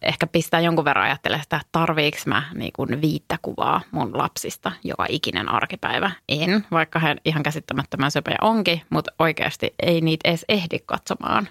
ehkä 0.03 0.27
pistää 0.27 0.61
jonkun 0.61 0.85
verran 0.85 1.05
ajattelemaan 1.05 1.43
sitä, 1.43 1.57
että 1.57 1.69
tarviiko 1.73 2.19
mä 2.27 2.43
niin 2.55 2.73
kuin 2.77 3.01
viittä 3.01 3.39
kuvaa 3.43 3.81
mun 3.91 4.19
lapsista 4.19 4.73
joka 4.85 5.07
ikinen 5.09 5.49
arkipäivä. 5.49 6.11
En, 6.29 6.67
vaikka 6.71 6.99
hän 6.99 7.19
ihan 7.25 7.43
käsittämättömän 7.43 8.11
söpöjä 8.11 8.39
onkin, 8.41 8.83
mutta 8.91 9.13
oikeasti 9.19 9.75
ei 9.83 10.01
niitä 10.01 10.29
edes 10.29 10.45
ehdi 10.49 10.79
katsomaan, 10.87 11.49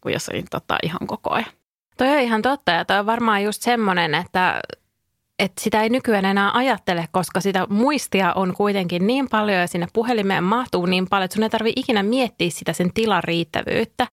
kun 0.00 0.12
jos 0.12 0.28
ei 0.28 0.42
tota 0.50 0.76
ihan 0.82 1.06
koko 1.06 1.30
ajan. 1.30 1.50
Toi 1.96 2.08
on 2.08 2.20
ihan 2.20 2.42
totta 2.42 2.72
ja 2.72 2.84
toi 2.84 2.98
on 2.98 3.06
varmaan 3.06 3.42
just 3.44 3.62
semmoinen, 3.62 4.14
että 4.14 4.60
että 5.38 5.62
sitä 5.62 5.82
ei 5.82 5.88
nykyään 5.88 6.24
enää 6.24 6.50
ajattele, 6.54 7.08
koska 7.12 7.40
sitä 7.40 7.66
muistia 7.70 8.32
on 8.32 8.54
kuitenkin 8.54 9.06
niin 9.06 9.28
paljon 9.28 9.58
ja 9.58 9.66
sinne 9.66 9.86
puhelimeen 9.92 10.44
mahtuu 10.44 10.86
niin 10.86 11.06
paljon, 11.10 11.24
että 11.24 11.34
sun 11.34 11.42
ei 11.42 11.50
tarvitse 11.50 11.80
ikinä 11.80 12.02
miettiä 12.02 12.50
sitä 12.50 12.72
sen 12.72 12.92
tilan 12.92 13.24
riittävyyttä. 13.24 14.06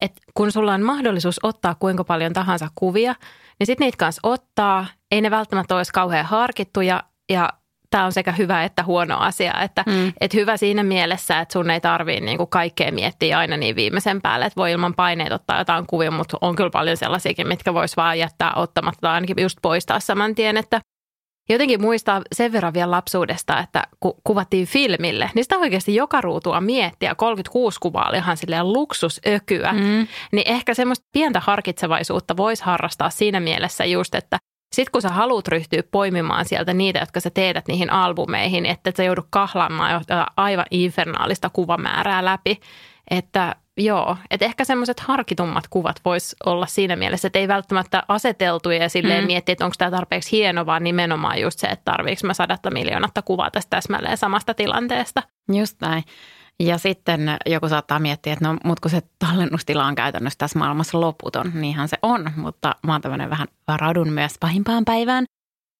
Et 0.00 0.12
kun 0.34 0.52
sulla 0.52 0.74
on 0.74 0.82
mahdollisuus 0.82 1.40
ottaa 1.42 1.74
kuinka 1.74 2.04
paljon 2.04 2.32
tahansa 2.32 2.68
kuvia, 2.74 3.14
niin 3.58 3.66
sitten 3.66 3.84
niitä 3.84 3.96
kanssa 3.96 4.20
ottaa. 4.22 4.86
Ei 5.10 5.20
ne 5.20 5.30
välttämättä 5.30 5.76
olisi 5.76 5.92
kauhean 5.92 6.26
harkittuja 6.26 7.02
ja 7.28 7.52
tämä 7.90 8.04
on 8.04 8.12
sekä 8.12 8.32
hyvä 8.32 8.64
että 8.64 8.82
huono 8.82 9.18
asia. 9.18 9.54
Että 9.62 9.84
mm. 9.86 10.12
et 10.20 10.34
hyvä 10.34 10.56
siinä 10.56 10.82
mielessä, 10.82 11.40
että 11.40 11.52
sun 11.52 11.70
ei 11.70 11.80
tarvitse 11.80 12.20
niinku 12.20 12.46
kaikkea 12.46 12.92
miettiä 12.92 13.38
aina 13.38 13.56
niin 13.56 13.76
viimeisen 13.76 14.22
päälle, 14.22 14.46
että 14.46 14.60
voi 14.60 14.72
ilman 14.72 14.94
paineita 14.94 15.34
ottaa 15.34 15.58
jotain 15.58 15.86
kuvia, 15.86 16.10
mutta 16.10 16.38
on 16.40 16.56
kyllä 16.56 16.70
paljon 16.70 16.96
sellaisiakin, 16.96 17.48
mitkä 17.48 17.74
vois 17.74 17.96
vaan 17.96 18.18
jättää 18.18 18.52
ottamatta 18.54 19.00
tai 19.00 19.14
ainakin 19.14 19.42
just 19.42 19.58
poistaa 19.62 20.00
saman 20.00 20.34
tien, 20.34 20.56
että 20.56 20.80
Jotenkin 21.48 21.80
muistaa 21.80 22.22
sen 22.32 22.52
verran 22.52 22.74
vielä 22.74 22.90
lapsuudesta, 22.90 23.58
että 23.58 23.82
kun 24.00 24.14
kuvattiin 24.24 24.66
filmille, 24.66 25.30
niin 25.34 25.44
sitä 25.44 25.58
oikeasti 25.58 25.94
joka 25.94 26.20
ruutua 26.20 26.60
miettiä. 26.60 27.14
36 27.14 27.78
kuvaa 27.80 28.08
oli 28.08 28.16
ihan 28.16 28.36
silleen 28.36 28.72
luksusökyä. 28.72 29.72
Mm. 29.72 30.06
Niin 30.32 30.48
ehkä 30.48 30.74
semmoista 30.74 31.06
pientä 31.12 31.40
harkitsevaisuutta 31.40 32.36
voisi 32.36 32.64
harrastaa 32.64 33.10
siinä 33.10 33.40
mielessä 33.40 33.84
just, 33.84 34.14
että 34.14 34.38
sitten 34.74 34.92
kun 34.92 35.02
sä 35.02 35.08
haluat 35.08 35.48
ryhtyä 35.48 35.82
poimimaan 35.90 36.44
sieltä 36.44 36.74
niitä, 36.74 36.98
jotka 36.98 37.20
sä 37.20 37.30
teetät 37.30 37.68
niihin 37.68 37.92
albumeihin, 37.92 38.66
että 38.66 38.92
sä 38.96 39.04
joudut 39.04 39.26
kahlaamaan 39.30 40.04
aivan 40.36 40.66
infernaalista 40.70 41.50
kuvamäärää 41.50 42.24
läpi, 42.24 42.60
että 43.10 43.56
joo, 43.78 44.16
että 44.30 44.46
ehkä 44.46 44.64
semmoiset 44.64 45.00
harkitummat 45.00 45.68
kuvat 45.70 46.00
vois 46.04 46.36
olla 46.46 46.66
siinä 46.66 46.96
mielessä, 46.96 47.26
että 47.26 47.38
ei 47.38 47.48
välttämättä 47.48 48.02
aseteltuja 48.08 48.82
ja 48.82 48.88
silleen 48.88 49.24
mm. 49.24 49.26
miettiä, 49.26 49.52
että 49.52 49.64
onko 49.64 49.74
tämä 49.78 49.90
tarpeeksi 49.90 50.32
hieno, 50.32 50.66
vaan 50.66 50.84
nimenomaan 50.84 51.40
just 51.40 51.58
se, 51.58 51.66
että 51.66 51.84
tarviiko 51.84 52.20
mä 52.24 52.34
sadatta 52.34 52.70
miljoonatta 52.70 53.22
kuvaa 53.22 53.50
tästä 53.50 53.70
täsmälleen 53.70 54.16
samasta 54.16 54.54
tilanteesta. 54.54 55.22
Just 55.52 55.80
näin. 55.80 56.04
Ja 56.60 56.78
sitten 56.78 57.20
joku 57.46 57.68
saattaa 57.68 57.98
miettiä, 57.98 58.32
että 58.32 58.44
no, 58.48 58.56
mutta 58.64 58.80
kun 58.80 58.90
se 58.90 59.00
tallennustila 59.18 59.84
on 59.84 59.94
käytännössä 59.94 60.38
tässä 60.38 60.58
maailmassa 60.58 61.00
loputon, 61.00 61.52
niinhän 61.54 61.88
se 61.88 61.96
on. 62.02 62.32
Mutta 62.36 62.74
mä 62.86 62.92
oon 62.92 63.00
tämmöinen 63.00 63.30
vähän 63.30 63.48
varaudun 63.68 64.12
myös 64.12 64.34
pahimpaan 64.40 64.84
päivään. 64.84 65.24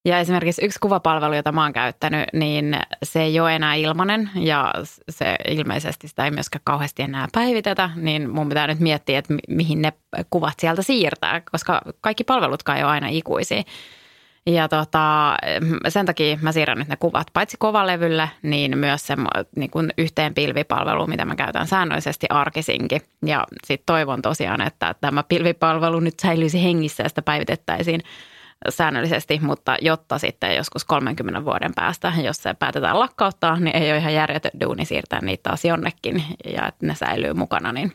Ja 0.09 0.19
esimerkiksi 0.19 0.65
yksi 0.65 0.79
kuvapalvelu, 0.79 1.35
jota 1.35 1.53
mä 1.53 1.63
oon 1.63 1.73
käyttänyt, 1.73 2.25
niin 2.33 2.77
se 3.03 3.23
ei 3.23 3.41
ole 3.41 3.57
enää 3.57 3.75
ilmainen 3.75 4.31
ja 4.35 4.75
se 5.09 5.37
ilmeisesti 5.49 6.09
sitä 6.09 6.25
ei 6.25 6.31
myöskään 6.31 6.61
kauheasti 6.65 7.03
enää 7.03 7.29
päivitetä, 7.33 7.91
niin 7.97 8.31
mun 8.31 8.49
pitää 8.49 8.67
nyt 8.67 8.81
miettiä, 8.81 9.19
että 9.19 9.35
mihin 9.49 9.83
ne 9.83 9.93
kuvat 10.31 10.55
sieltä 10.59 10.83
siirtää, 10.83 11.43
koska 11.53 11.81
kaikki 12.01 12.25
palvelutkaan 12.25 12.79
ei 12.79 12.85
ole 12.85 12.93
aina 12.93 13.09
ikuisia. 13.09 13.63
Ja 14.47 14.69
tota, 14.69 15.37
sen 15.89 16.07
takia 16.07 16.39
mä 16.43 16.53
siirrän 16.53 16.79
nyt 16.79 16.89
ne 16.89 16.97
kuvat 16.97 17.27
paitsi 17.33 17.57
kovalevylle, 17.61 18.31
niin 18.43 18.79
myös 18.79 19.07
se 19.07 19.17
niin 19.57 19.71
kuin 19.71 19.93
yhteen 19.99 20.35
pilvipalveluun, 20.35 21.11
mitä 21.11 21.25
mä 21.25 21.37
käytän 21.37 21.67
säännöllisesti 21.67 22.27
arkisinkin. 22.31 23.01
Ja 23.27 23.45
sitten 23.67 23.87
toivon 23.87 24.23
tosiaan, 24.23 24.61
että 24.61 24.95
tämä 25.01 25.23
pilvipalvelu 25.23 26.01
nyt 26.01 26.21
säilyisi 26.21 26.65
hengissä 26.65 27.03
ja 27.03 27.09
sitä 27.09 27.23
päivitettäisiin 27.23 28.01
säännöllisesti, 28.69 29.41
mutta 29.43 29.77
jotta 29.81 30.19
sitten 30.19 30.57
joskus 30.57 30.85
30 30.85 31.45
vuoden 31.45 31.73
päästä, 31.75 32.13
jos 32.23 32.37
se 32.37 32.55
päätetään 32.55 32.99
lakkauttaa, 32.99 33.61
niin 33.61 33.77
ei 33.77 33.91
ole 33.91 33.99
ihan 33.99 34.15
järjetön 34.15 34.61
duuni 34.61 34.85
siirtää 34.85 35.21
niitä 35.21 35.43
taas 35.43 35.65
jonnekin 35.65 36.25
ja 36.53 36.67
että 36.67 36.87
ne 36.87 36.95
säilyy 36.95 37.33
mukana, 37.33 37.73
niin 37.73 37.93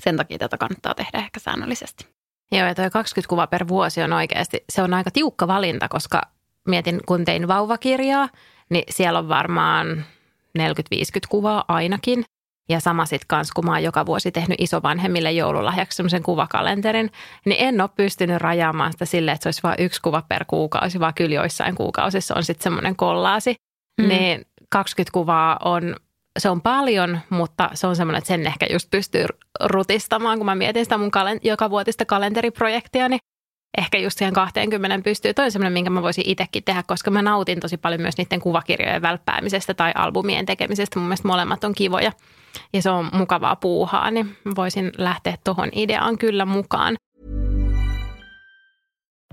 sen 0.00 0.16
takia 0.16 0.38
tätä 0.38 0.58
kannattaa 0.58 0.94
tehdä 0.94 1.18
ehkä 1.18 1.40
säännöllisesti. 1.40 2.06
Joo, 2.52 2.66
ja 2.66 2.74
toi 2.74 2.90
20 2.90 3.28
kuvaa 3.28 3.46
per 3.46 3.68
vuosi 3.68 4.02
on 4.02 4.12
oikeasti, 4.12 4.64
se 4.72 4.82
on 4.82 4.94
aika 4.94 5.10
tiukka 5.10 5.48
valinta, 5.48 5.88
koska 5.88 6.22
mietin, 6.68 7.00
kun 7.06 7.24
tein 7.24 7.48
vauvakirjaa, 7.48 8.28
niin 8.70 8.84
siellä 8.90 9.18
on 9.18 9.28
varmaan 9.28 10.04
40-50 10.58 10.62
kuvaa 11.28 11.64
ainakin. 11.68 12.24
Ja 12.68 12.80
sama 12.80 13.06
sitten 13.06 13.26
kanssa, 13.28 13.52
kun 13.54 13.64
mä 13.64 13.70
oon 13.70 13.82
joka 13.82 14.06
vuosi 14.06 14.32
tehnyt 14.32 14.60
isovanhemmille 14.60 15.32
joululahjaksi 15.32 15.96
semmoisen 15.96 16.22
kuvakalenterin, 16.22 17.10
niin 17.44 17.56
en 17.60 17.80
ole 17.80 17.90
pystynyt 17.94 18.40
rajaamaan 18.40 18.92
sitä 18.92 19.04
silleen, 19.04 19.34
että 19.34 19.42
se 19.42 19.48
olisi 19.48 19.62
vain 19.62 19.76
yksi 19.78 20.02
kuva 20.02 20.22
per 20.28 20.44
kuukausi, 20.44 21.00
vaan 21.00 21.14
kyllä 21.14 21.34
joissain 21.34 21.74
kuukausissa 21.74 22.34
on 22.34 22.44
sitten 22.44 22.62
semmoinen 22.64 22.96
kollaasi. 22.96 23.54
Mm. 24.00 24.08
Niin 24.08 24.46
20 24.70 25.12
kuvaa 25.12 25.58
on 25.64 25.96
se 26.38 26.50
on 26.50 26.60
paljon, 26.60 27.20
mutta 27.30 27.70
se 27.74 27.86
on 27.86 27.96
semmoinen, 27.96 28.18
että 28.18 28.28
sen 28.28 28.46
ehkä 28.46 28.66
just 28.70 28.90
pystyy 28.90 29.24
rutistamaan, 29.64 30.38
kun 30.38 30.46
mä 30.46 30.54
mietin 30.54 30.84
sitä 30.84 30.98
mun 30.98 31.10
kalen, 31.10 31.40
joka 31.42 31.70
vuotista 31.70 32.04
kalenteriprojektia, 32.04 33.08
niin 33.08 33.20
ehkä 33.78 33.98
just 33.98 34.18
siihen 34.18 34.34
20 34.34 35.04
pystyy. 35.04 35.34
Toi 35.34 35.44
on 35.44 35.52
semmoinen, 35.52 35.72
minkä 35.72 35.90
mä 35.90 36.02
voisin 36.02 36.24
itsekin 36.26 36.64
tehdä, 36.64 36.82
koska 36.86 37.10
mä 37.10 37.22
nautin 37.22 37.60
tosi 37.60 37.76
paljon 37.76 38.00
myös 38.00 38.18
niiden 38.18 38.40
kuvakirjojen 38.40 39.02
välppäämisestä 39.02 39.74
tai 39.74 39.92
albumien 39.94 40.46
tekemisestä. 40.46 40.98
Mun 40.98 41.08
mielestä 41.08 41.28
molemmat 41.28 41.64
on 41.64 41.74
kivoja 41.74 42.12
ja 42.72 42.82
se 42.82 42.90
on 42.90 43.10
mukavaa 43.12 43.56
puuhaa, 43.56 44.10
niin 44.10 44.36
voisin 44.56 44.92
lähteä 44.98 45.36
tuohon 45.44 45.68
ideaan 45.72 46.18
kyllä 46.18 46.44
mukaan. 46.44 46.96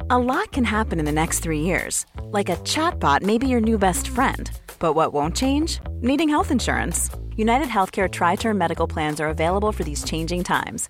A 0.10 0.20
lot 0.20 0.50
can 0.56 0.66
happen 0.66 1.00
in 1.00 1.06
the 1.06 1.12
next 1.12 1.42
three 1.44 1.60
years. 1.68 2.06
Like 2.34 2.54
a 2.54 2.56
chatbot 2.56 3.26
may 3.26 3.40
be 3.40 3.46
your 3.46 3.62
new 3.62 3.78
best 3.78 4.10
friend– 4.10 4.48
But 4.84 4.96
what 4.96 5.14
won't 5.14 5.34
change? 5.34 5.80
Needing 6.02 6.28
health 6.28 6.52
insurance. 6.52 7.10
United 7.38 7.70
Healthcare 7.70 8.12
Tri 8.12 8.36
Term 8.36 8.58
Medical 8.58 8.86
Plans 8.86 9.22
are 9.22 9.30
available 9.30 9.72
for 9.72 9.86
these 9.86 10.04
changing 10.04 10.44
times. 10.44 10.90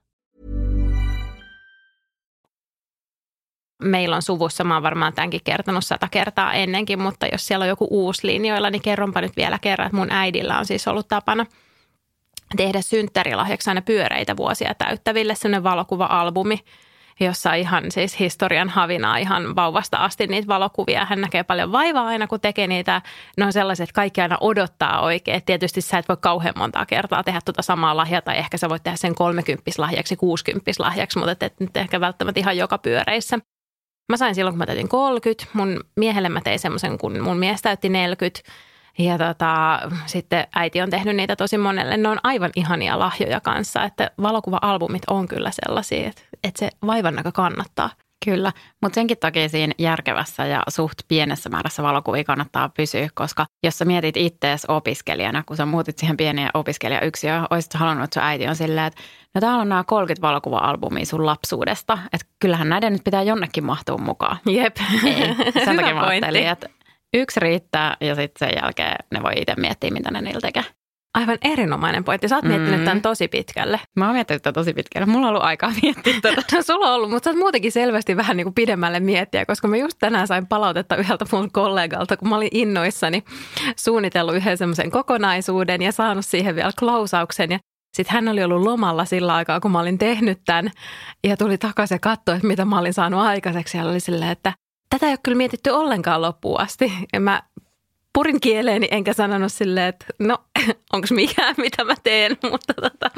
Meillä 3.81 4.15
on 4.15 4.21
suvussa, 4.21 4.63
mä 4.63 4.73
oon 4.73 4.83
varmaan 4.83 5.13
tämänkin 5.13 5.41
kertonut 5.43 5.85
sata 5.85 6.07
kertaa 6.11 6.53
ennenkin, 6.53 7.01
mutta 7.01 7.27
jos 7.31 7.47
siellä 7.47 7.63
on 7.63 7.69
joku 7.69 7.87
uusi 7.89 8.27
linjoilla, 8.27 8.69
niin 8.69 8.81
kerronpa 8.81 9.21
nyt 9.21 9.37
vielä 9.37 9.59
kerran, 9.59 9.85
että 9.85 9.97
mun 9.97 10.11
äidillä 10.11 10.59
on 10.59 10.65
siis 10.65 10.87
ollut 10.87 11.07
tapana 11.07 11.45
tehdä 12.57 12.81
synttärilahjaksi 12.81 13.69
aina 13.69 13.81
pyöreitä 13.81 14.37
vuosia 14.37 14.73
täyttäville 14.73 15.35
sellainen 15.35 15.63
valokuva-albumi– 15.63 16.59
jossa 17.25 17.53
ihan 17.53 17.83
siis 17.91 18.19
historian 18.19 18.69
havinaa 18.69 19.17
ihan 19.17 19.55
vauvasta 19.55 19.97
asti 19.97 20.27
niitä 20.27 20.47
valokuvia. 20.47 21.05
Hän 21.05 21.21
näkee 21.21 21.43
paljon 21.43 21.71
vaivaa 21.71 22.05
aina, 22.05 22.27
kun 22.27 22.39
tekee 22.39 22.67
niitä. 22.67 23.01
Ne 23.37 23.45
on 23.45 23.53
sellaiset, 23.53 23.83
että 23.83 23.93
kaikki 23.93 24.21
aina 24.21 24.37
odottaa 24.41 25.01
oikein. 25.01 25.41
Tietysti 25.45 25.81
sä 25.81 25.97
et 25.97 26.09
voi 26.09 26.17
kauhean 26.21 26.53
montaa 26.57 26.85
kertaa 26.85 27.23
tehdä 27.23 27.39
tuota 27.45 27.61
samaa 27.61 27.97
lahjaa, 27.97 28.21
tai 28.21 28.37
ehkä 28.37 28.57
sä 28.57 28.69
voit 28.69 28.83
tehdä 28.83 28.97
sen 28.97 29.15
30 29.15 29.71
lahjaksi, 29.77 30.15
60 30.15 30.71
lahjaksi, 30.79 31.19
mutta 31.19 31.31
et, 31.31 31.43
et 31.43 31.59
nyt 31.59 31.77
ehkä 31.77 31.99
välttämättä 31.99 32.39
ihan 32.39 32.57
joka 32.57 32.77
pyöreissä. 32.77 33.39
Mä 34.11 34.17
sain 34.17 34.35
silloin, 34.35 34.53
kun 34.53 34.57
mä 34.57 34.65
täytin 34.65 34.89
30. 34.89 35.45
Mun 35.53 35.79
miehelle 35.95 36.29
mä 36.29 36.41
tein 36.41 36.59
semmoisen, 36.59 36.97
kun 36.97 37.21
mun 37.21 37.37
mies 37.37 37.61
täytti 37.61 37.89
40. 37.89 38.41
Ja 38.97 39.17
tota, 39.17 39.79
sitten 40.05 40.47
äiti 40.55 40.81
on 40.81 40.89
tehnyt 40.89 41.15
niitä 41.15 41.35
tosi 41.35 41.57
monelle. 41.57 41.97
Ne 41.97 42.09
on 42.09 42.19
aivan 42.23 42.51
ihania 42.55 42.99
lahjoja 42.99 43.39
kanssa, 43.39 43.83
että 43.83 44.11
valokuva-albumit 44.21 45.03
on 45.07 45.27
kyllä 45.27 45.51
sellaisia, 45.51 46.07
että, 46.07 46.21
että 46.43 46.59
se 46.59 46.69
vaivan 46.87 47.15
näkö 47.15 47.31
kannattaa. 47.31 47.89
Kyllä, 48.25 48.51
mutta 48.81 48.95
senkin 48.95 49.17
takia 49.17 49.49
siinä 49.49 49.73
järkevässä 49.79 50.45
ja 50.45 50.63
suht 50.69 50.97
pienessä 51.07 51.49
määrässä 51.49 51.83
valokuvia 51.83 52.23
kannattaa 52.23 52.69
pysyä, 52.69 53.07
koska 53.13 53.45
jos 53.63 53.77
sä 53.77 53.85
mietit 53.85 54.17
ittees 54.17 54.65
opiskelijana, 54.67 55.43
kun 55.45 55.57
sä 55.57 55.65
muutit 55.65 55.97
siihen 55.97 56.17
pieneen 56.17 56.49
opiskelijayksiöön, 56.53 57.47
olisit 57.49 57.73
halunnut, 57.73 58.03
että 58.03 58.13
sun 58.13 58.23
äiti 58.23 58.47
on 58.47 58.55
silleen, 58.55 58.87
että 58.87 59.01
no 59.35 59.41
täällä 59.41 59.61
on 59.61 59.69
nämä 59.69 59.83
30 59.87 60.27
valokuva-albumia 60.27 61.05
sun 61.05 61.25
lapsuudesta, 61.25 61.97
että 62.13 62.27
kyllähän 62.39 62.69
näiden 62.69 62.93
nyt 62.93 63.03
pitää 63.03 63.23
jonnekin 63.23 63.65
mahtua 63.65 63.97
mukaan. 63.97 64.37
Jep. 64.45 64.75
Ei. 65.05 65.35
Sen 65.65 65.75
takia 65.75 65.93
mä 65.93 66.01
ajattelin, 66.01 66.47
että 66.47 66.69
Yksi 67.13 67.39
riittää 67.39 67.97
ja 68.01 68.15
sitten 68.15 68.49
sen 68.49 68.57
jälkeen 68.63 68.95
ne 69.11 69.23
voi 69.23 69.33
itse 69.35 69.55
miettiä, 69.57 69.91
mitä 69.91 70.11
ne 70.11 70.21
niillä 70.21 70.41
tekee. 70.41 70.63
Aivan 71.13 71.37
erinomainen 71.41 72.03
pointti. 72.03 72.27
Sä 72.27 72.35
oot 72.35 72.43
mm. 72.43 72.49
miettinyt 72.49 72.85
tämän 72.85 73.01
tosi 73.01 73.27
pitkälle. 73.27 73.79
Mä 73.95 74.05
oon 74.05 74.13
miettinyt 74.13 74.41
tätä 74.41 74.53
tosi 74.53 74.73
pitkälle. 74.73 75.05
Mulla 75.05 75.27
on 75.27 75.29
ollut 75.29 75.43
aikaa 75.43 75.73
miettiä 75.81 76.13
tätä. 76.21 76.41
no, 76.55 76.61
sulla 76.61 76.87
on 76.87 76.93
ollut, 76.93 77.09
mutta 77.09 77.23
sä 77.23 77.29
oot 77.29 77.39
muutenkin 77.39 77.71
selvästi 77.71 78.17
vähän 78.17 78.37
niin 78.37 78.45
kuin 78.45 78.53
pidemmälle 78.53 78.99
miettiä, 78.99 79.45
koska 79.45 79.67
mä 79.67 79.77
just 79.77 79.97
tänään 79.99 80.27
sain 80.27 80.47
palautetta 80.47 80.95
yhdeltä 80.95 81.25
mun 81.31 81.51
kollegalta, 81.51 82.17
kun 82.17 82.29
mä 82.29 82.35
olin 82.35 82.49
innoissani 82.51 83.23
suunnitellut 83.75 84.35
yhden 84.35 84.57
semmoisen 84.57 84.91
kokonaisuuden 84.91 85.81
ja 85.81 85.91
saanut 85.91 86.25
siihen 86.25 86.55
vielä 86.55 86.71
klausauksen. 86.79 87.51
Ja 87.51 87.59
sitten 87.93 88.13
hän 88.13 88.27
oli 88.27 88.43
ollut 88.43 88.63
lomalla 88.63 89.05
sillä 89.05 89.35
aikaa, 89.35 89.59
kun 89.59 89.71
mä 89.71 89.79
olin 89.79 89.97
tehnyt 89.97 90.41
tämän 90.45 90.71
ja 91.23 91.37
tuli 91.37 91.57
takaisin 91.57 91.95
ja 91.95 91.99
katsoi, 91.99 92.35
että 92.35 92.47
mitä 92.47 92.65
mä 92.65 92.79
olin 92.79 92.93
saanut 92.93 93.21
aikaiseksi. 93.21 93.77
Ja 93.77 93.85
oli 93.85 93.99
silleen, 93.99 94.31
että 94.31 94.53
tätä 94.89 95.05
ei 95.05 95.11
ole 95.11 95.19
kyllä 95.23 95.37
mietitty 95.37 95.69
ollenkaan 95.69 96.21
loppuun 96.21 96.59
asti. 96.59 96.93
Ja 97.13 97.19
mä 97.19 97.41
purin 98.13 98.41
kieleeni 98.41 98.87
enkä 98.91 99.13
sanonut 99.13 99.51
silleen, 99.51 99.87
että 99.87 100.05
no 100.19 100.37
onko 100.93 101.07
mikään 101.11 101.55
mitä 101.57 101.83
mä 101.83 101.95
teen, 102.03 102.37
mutta 102.51 102.73
tota, 102.73 103.11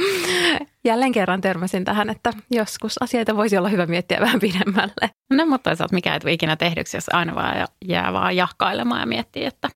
jälleen 0.85 1.11
kerran 1.11 1.41
törmäsin 1.41 1.85
tähän, 1.85 2.09
että 2.09 2.33
joskus 2.51 3.01
asioita 3.01 3.35
voisi 3.35 3.57
olla 3.57 3.69
hyvä 3.69 3.85
miettiä 3.85 4.19
vähän 4.19 4.39
pidemmälle. 4.39 5.09
No 5.33 5.45
mutta 5.45 5.69
toisaalta 5.69 5.95
mikä 5.95 6.13
ei 6.13 6.19
tule 6.19 6.31
ikinä 6.33 6.55
tehdyksi, 6.55 6.97
jos 6.97 7.09
aina 7.13 7.35
vaan 7.35 7.67
jää 7.85 8.13
vaan 8.13 8.35
jahkailemaan 8.35 9.01
ja 9.01 9.07
miettii, 9.07 9.45
että 9.45 9.69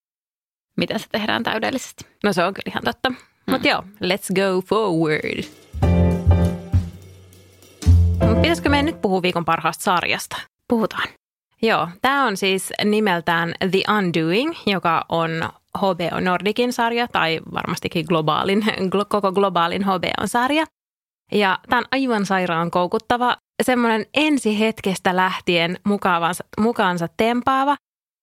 miten 0.78 1.00
se 1.00 1.06
tehdään 1.12 1.44
täydellisesti. 1.44 2.06
No 2.24 2.34
se 2.34 2.44
on 2.44 2.54
kyllä 2.54 2.72
ihan 2.72 2.84
totta. 2.84 3.10
Mm. 3.10 3.16
Mutta 3.52 3.68
joo, 3.68 3.84
let's 4.04 4.34
go 4.36 4.62
forward. 4.62 5.44
Pitäisikö 8.42 8.70
meidän 8.70 8.86
nyt 8.86 9.02
puhua 9.02 9.22
viikon 9.22 9.46
parhaasta 9.46 9.84
sarjasta? 9.84 10.38
Puhutaan. 10.68 11.08
Joo, 11.62 11.88
tämä 12.02 12.26
on 12.26 12.38
siis 12.38 12.74
nimeltään 12.86 13.54
The 13.72 13.84
Undoing, 13.98 14.54
joka 14.66 15.06
on 15.10 15.30
HBO 15.78 16.20
Nordicin 16.22 16.74
sarja 16.74 17.08
tai 17.08 17.40
varmastikin 17.54 18.06
globaalin, 18.10 18.66
koko 19.10 19.32
globaalin 19.32 19.84
HBO-sarja. 19.84 20.66
Ja 21.32 21.60
tämä 21.70 21.80
on 21.80 21.86
aivan 21.92 22.26
sairaan 22.26 22.72
koukuttava, 22.72 23.38
semmoinen 23.64 24.06
ensi 24.14 24.60
hetkestä 24.60 25.16
lähtien 25.16 25.78
mukaansa, 25.84 26.44
mukaansa 26.60 27.08
tempaava. 27.18 27.76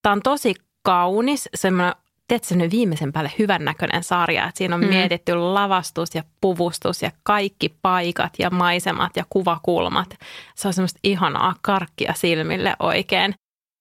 Tämä 0.02 0.12
on 0.12 0.22
tosi 0.22 0.54
kaunis, 0.84 1.48
semmoinen 1.54 1.94
tiedätkö, 2.28 2.70
viimeisen 2.70 3.12
päälle 3.12 3.32
hyvännäköinen 3.38 4.02
sarja. 4.02 4.44
Että 4.44 4.58
siinä 4.58 4.74
on 4.74 4.80
mm. 4.80 4.88
mietitty 4.88 5.34
lavastus 5.34 6.14
ja 6.14 6.22
puvustus 6.40 7.02
ja 7.02 7.10
kaikki 7.22 7.74
paikat 7.82 8.32
ja 8.38 8.50
maisemat 8.50 9.16
ja 9.16 9.24
kuvakulmat. 9.30 10.18
Se 10.54 10.68
on 10.68 10.74
semmoista 10.74 11.00
ihanaa 11.02 11.54
karkkia 11.62 12.14
silmille 12.16 12.76
oikein. 12.78 13.34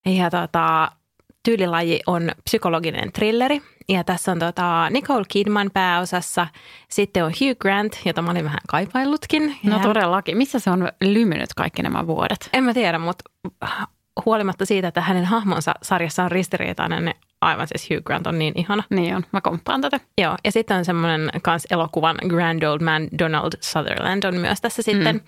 Ja 0.06 0.30
tota, 0.30 0.92
tyylilaji 1.44 2.00
on 2.08 2.32
psykologinen 2.44 3.12
trilleri. 3.12 3.62
Ja 3.90 4.04
tässä 4.04 4.32
on 4.32 4.40
tota 4.40 4.90
Nicole 4.90 5.26
Kidman 5.28 5.72
pääosassa. 5.74 6.48
Sitten 6.90 7.26
on 7.26 7.32
Hugh 7.42 7.58
Grant, 7.60 8.00
jota 8.06 8.22
mä 8.22 8.32
olin 8.32 8.46
vähän 8.46 8.60
kaipaillutkin. 8.68 9.56
No 9.64 9.80
todellakin. 9.80 10.38
Missä 10.38 10.60
se 10.60 10.70
on 10.70 10.90
lymynyt 11.02 11.54
kaikki 11.56 11.84
nämä 11.84 12.08
vuodet? 12.08 12.50
En 12.54 12.64
mä 12.64 12.74
tiedä, 12.74 12.98
mutta 12.98 13.24
huolimatta 14.26 14.66
siitä, 14.66 14.88
että 14.88 15.02
hänen 15.02 15.26
hahmonsa 15.26 15.74
sarjassa 15.82 16.24
on 16.24 16.32
ristiriitainen, 16.32 17.06
niin 17.06 17.16
aivan 17.44 17.68
siis 17.68 17.90
Hugh 17.90 18.04
Grant 18.04 18.28
on 18.28 18.40
niin 18.40 18.54
ihana. 18.56 18.84
Niin 18.90 19.16
on, 19.16 19.26
mä 19.32 19.42
komppaan 19.42 19.82
tätä. 19.82 20.00
Joo, 20.22 20.36
ja 20.46 20.52
sitten 20.52 20.78
on 20.78 20.86
semmoinen 20.86 21.30
kans 21.42 21.68
elokuvan 21.70 22.16
Grand 22.28 22.64
Old 22.64 22.84
Man 22.84 23.08
Donald 23.20 23.52
Sutherland 23.62 24.24
on 24.24 24.36
myös 24.36 24.62
tässä 24.62 24.82
sitten. 24.82 25.16
Mm. 25.16 25.22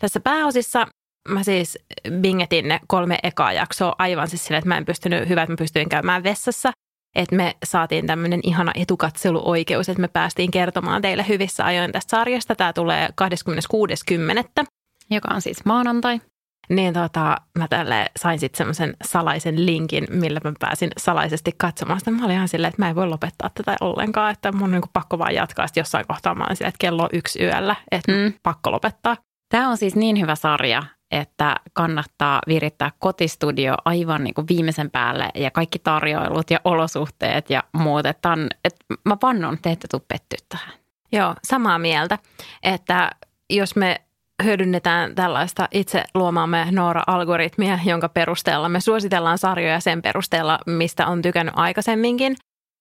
Tässä 0.00 0.20
pääosissa 0.20 0.86
mä 1.28 1.42
siis 1.42 1.78
bingetin 2.20 2.68
ne 2.68 2.80
kolme 2.86 3.18
ekaa 3.22 3.52
jaksoa 3.52 3.94
aivan 3.98 4.28
siis 4.28 4.44
sillä, 4.44 4.58
että 4.58 4.68
mä 4.68 4.76
en 4.76 4.84
pystynyt, 4.84 5.28
hyvä, 5.28 5.42
että 5.42 5.52
mä 5.52 5.56
pystyin 5.56 5.88
käymään 5.88 6.22
vessassa. 6.22 6.72
Että 7.14 7.36
me 7.36 7.56
saatiin 7.64 8.06
tämmöinen 8.06 8.40
ihana 8.42 8.72
etukatseluoikeus, 8.74 9.88
että 9.88 10.00
me 10.00 10.08
päästiin 10.08 10.50
kertomaan 10.50 11.02
teille 11.02 11.24
hyvissä 11.28 11.64
ajoin 11.64 11.92
tästä 11.92 12.10
sarjasta. 12.10 12.54
Tämä 12.54 12.72
tulee 12.72 13.08
26.10. 13.08 14.64
Joka 15.10 15.28
on 15.34 15.42
siis 15.42 15.64
maanantai. 15.64 16.20
Niin 16.68 16.94
tota, 16.94 17.36
mä 17.58 17.68
tälle 17.68 18.10
sain 18.16 18.38
sitten 18.38 18.58
semmoisen 18.58 18.96
salaisen 19.04 19.66
linkin, 19.66 20.06
millä 20.10 20.40
mä 20.44 20.52
pääsin 20.60 20.90
salaisesti 20.98 21.52
katsomaan 21.56 21.98
sitä. 22.00 22.10
Mä 22.10 22.24
olin 22.24 22.36
ihan 22.36 22.48
silleen, 22.48 22.68
että 22.68 22.82
mä 22.82 22.88
en 22.88 22.94
voi 22.94 23.08
lopettaa 23.08 23.50
tätä 23.54 23.76
ollenkaan, 23.80 24.32
että 24.32 24.52
mun 24.52 24.62
on 24.62 24.70
niin 24.70 24.82
pakko 24.92 25.18
vaan 25.18 25.34
jatkaa. 25.34 25.66
Sitten 25.66 25.80
jossain 25.80 26.06
kohtaa 26.08 26.34
mä 26.34 26.44
olin 26.44 26.56
silleen, 26.56 26.68
että 26.68 26.78
kello 26.78 27.02
on 27.02 27.08
yksi 27.12 27.42
yöllä, 27.42 27.76
että 27.90 28.12
mm. 28.12 28.32
pakko 28.42 28.72
lopettaa. 28.72 29.16
Tämä 29.48 29.68
on 29.68 29.76
siis 29.76 29.96
niin 29.96 30.20
hyvä 30.20 30.34
sarja, 30.34 30.82
että 31.10 31.56
kannattaa 31.72 32.40
virittää 32.46 32.90
kotistudio 32.98 33.74
aivan 33.84 34.24
niin 34.24 34.34
kuin 34.34 34.48
viimeisen 34.48 34.90
päälle 34.90 35.28
ja 35.34 35.50
kaikki 35.50 35.78
tarjoilut 35.78 36.50
ja 36.50 36.60
olosuhteet 36.64 37.50
ja 37.50 37.62
muut. 37.72 38.06
Että, 38.06 38.30
on, 38.30 38.48
että 38.64 38.84
mä 39.04 39.16
vannon, 39.22 39.58
te 39.62 39.70
ette 39.70 39.88
tule 39.90 40.02
pettyä 40.08 40.38
tähän. 40.48 40.74
Joo, 41.12 41.34
samaa 41.44 41.78
mieltä, 41.78 42.18
että 42.62 43.10
jos 43.50 43.76
me 43.76 44.03
hyödynnetään 44.42 45.14
tällaista 45.14 45.68
itse 45.72 46.04
luomaamme 46.14 46.66
Noora-algoritmia, 46.70 47.78
jonka 47.84 48.08
perusteella 48.08 48.68
me 48.68 48.80
suositellaan 48.80 49.38
sarjoja 49.38 49.80
sen 49.80 50.02
perusteella, 50.02 50.58
mistä 50.66 51.06
on 51.06 51.22
tykännyt 51.22 51.54
aikaisemminkin, 51.56 52.36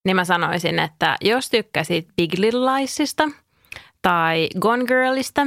niin 0.06 0.16
mä 0.16 0.26
sanoisin, 0.26 0.80
että 0.80 1.16
jos 1.22 1.50
tykkäsit 1.50 2.08
Big 2.16 2.34
Little 2.38 2.76
Liesista 2.76 3.30
tai 4.02 4.50
Gone 4.60 4.86
Girlista 4.86 5.42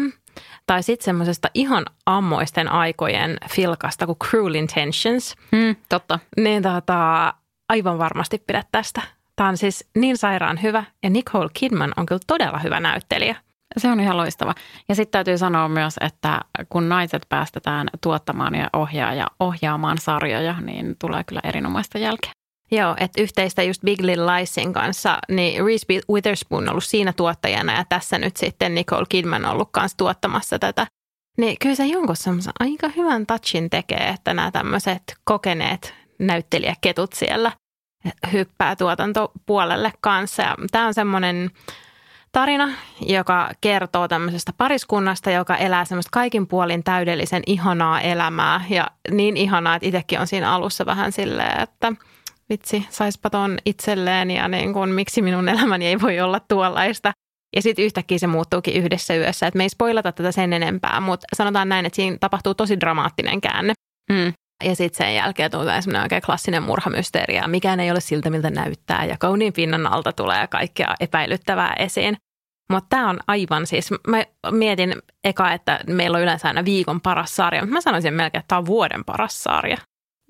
tai 0.67 0.83
sitten 0.83 1.05
semmoisesta 1.05 1.49
ihan 1.55 1.87
ammoisten 2.07 2.69
aikojen 2.69 3.37
filkasta 3.51 4.07
kuin 4.07 4.19
Cruel 4.19 4.55
Intentions. 4.55 5.37
Mm, 5.53 5.77
totta. 5.89 6.19
Niin 6.37 6.63
tota, 6.63 7.35
aivan 7.69 7.99
varmasti 7.99 8.43
pidät 8.47 8.69
tästä. 8.73 9.03
Tämä 9.37 9.49
on 9.49 9.57
siis 9.57 9.89
niin 9.97 10.17
sairaan 10.17 10.63
hyvä 10.63 10.85
ja 11.03 11.11
Nicole 11.11 11.49
Kidman 11.53 11.93
on 11.97 12.07
kyllä 12.07 12.21
todella 12.27 12.59
hyvä 12.59 12.81
näyttelijä. 12.81 13.37
Se 13.77 13.89
on 13.89 14.01
ihan 14.01 14.17
loistava. 14.17 14.55
Ja 14.89 14.95
sitten 14.95 15.13
täytyy 15.13 15.39
sanoa 15.39 15.69
myös, 15.69 15.95
että 16.01 16.41
kun 16.69 16.89
naiset 16.89 17.27
päästetään 17.29 17.89
tuottamaan 18.01 18.55
ja 18.55 18.71
ohjaa 18.73 19.15
ja 19.15 19.27
ohjaamaan 19.41 19.99
sarjoja, 19.99 20.61
niin 20.61 20.97
tulee 20.99 21.25
kyllä 21.25 21.41
erinomaista 21.45 21.99
jälkeä. 21.99 22.31
Joo, 22.71 22.97
että 23.01 23.23
yhteistä 23.23 23.63
just 23.63 23.83
Big 23.83 24.01
Little 24.01 24.27
Liesin 24.27 24.73
kanssa, 24.73 25.19
niin 25.29 25.65
Reese 25.65 25.87
Witherspoon 26.13 26.63
on 26.63 26.71
ollut 26.71 26.85
siinä 26.85 27.13
tuottajana 27.13 27.73
ja 27.73 27.85
tässä 27.89 28.19
nyt 28.19 28.37
sitten 28.37 28.75
Nicole 28.75 29.07
Kidman 29.09 29.45
on 29.45 29.53
ollut 29.53 29.69
kanssa 29.73 29.97
tuottamassa 29.97 30.59
tätä. 30.59 30.87
Niin 31.39 31.57
kyllä 31.61 31.75
se 31.75 31.87
jonkun 31.87 32.17
semmoisen 32.17 32.53
aika 32.61 32.89
hyvän 32.97 33.27
touchin 33.27 33.71
tekee, 33.71 34.09
että 34.09 34.35
nämä 34.35 34.51
tämmöiset 34.51 35.03
kokeneet 35.25 35.95
näyttelijäketut 36.19 37.13
siellä 37.13 37.53
hyppää 38.33 38.77
tuotantopuolelle 38.77 39.93
kanssa. 40.01 40.43
Ja 40.43 40.55
tämä 40.71 40.87
on 40.87 40.95
semmoinen 40.95 41.51
tarina, 42.37 42.69
joka 43.01 43.51
kertoo 43.61 44.09
tämmöisestä 44.09 44.53
pariskunnasta, 44.57 45.31
joka 45.31 45.57
elää 45.57 45.85
semmoista 45.85 46.11
kaikin 46.13 46.47
puolin 46.47 46.85
täydellisen 46.85 47.43
ihanaa 47.47 48.01
elämää. 48.01 48.65
Ja 48.71 48.87
niin 49.11 49.37
ihanaa, 49.37 49.77
että 49.77 49.89
itsekin 49.89 50.21
on 50.21 50.27
siinä 50.27 50.53
alussa 50.53 50.87
vähän 50.87 51.13
silleen, 51.13 51.61
että 51.61 51.93
vitsi, 52.49 52.87
saispa 52.91 53.31
ton 53.31 53.59
itselleen 53.65 54.31
ja 54.31 54.49
niin 54.49 54.73
kuin, 54.73 54.91
miksi 54.91 55.23
minun 55.23 55.49
elämäni 55.49 55.87
ei 55.87 56.01
voi 56.01 56.21
olla 56.21 56.41
tuollaista. 56.41 57.13
Ja 57.57 57.63
sitten 57.63 57.85
yhtäkkiä 57.85 58.19
se 58.19 58.27
muuttuukin 58.27 58.75
yhdessä 58.75 59.15
yössä. 59.15 59.47
että 59.47 59.59
me 59.59 59.65
ei 59.65 59.69
spoilata 59.69 60.13
tätä 60.13 60.33
sen 60.33 60.53
enempää, 60.53 61.01
mutta 61.01 61.27
sanotaan 61.37 61.69
näin, 61.69 61.87
että 61.87 61.97
siinä 61.97 62.17
tapahtuu 62.21 62.55
tosi 62.55 62.81
dramaattinen 62.81 63.41
käänne. 63.41 63.73
Mm. 64.13 64.33
Ja 64.65 64.77
sitten 64.77 65.07
sen 65.07 65.15
jälkeen 65.15 65.51
tulee 65.51 65.83
semmoinen 65.83 66.03
oikein 66.03 66.23
klassinen 66.23 66.63
murhamysteeri 66.63 67.37
ja 67.37 67.49
mikään 67.49 67.81
ei 67.81 67.91
ole 67.91 68.01
siltä, 68.01 68.31
miltä 68.31 68.51
näyttää. 68.51 69.05
Ja 69.05 69.17
kauniin 69.19 69.53
pinnan 69.53 69.87
alta 69.87 70.13
tulee 70.13 70.47
kaikkea 70.47 70.95
epäilyttävää 71.01 71.75
esiin. 71.79 72.17
Mutta 72.71 72.97
tämä 72.97 73.11
on 73.11 73.21
aivan 73.27 73.67
siis, 73.67 73.91
mä 74.07 74.25
mietin 74.51 74.95
eka, 75.25 75.53
että 75.53 75.81
meillä 75.87 76.17
on 76.17 76.23
yleensä 76.23 76.49
aina 76.49 76.65
viikon 76.65 77.01
paras 77.01 77.37
sarja. 77.37 77.67
Mä 77.67 77.81
sanoisin 77.81 78.15
melkein, 78.15 78.41
että 78.41 78.49
tämä 78.49 78.59
on 78.59 78.67
vuoden 78.67 79.05
paras 79.05 79.43
sarja. 79.43 79.77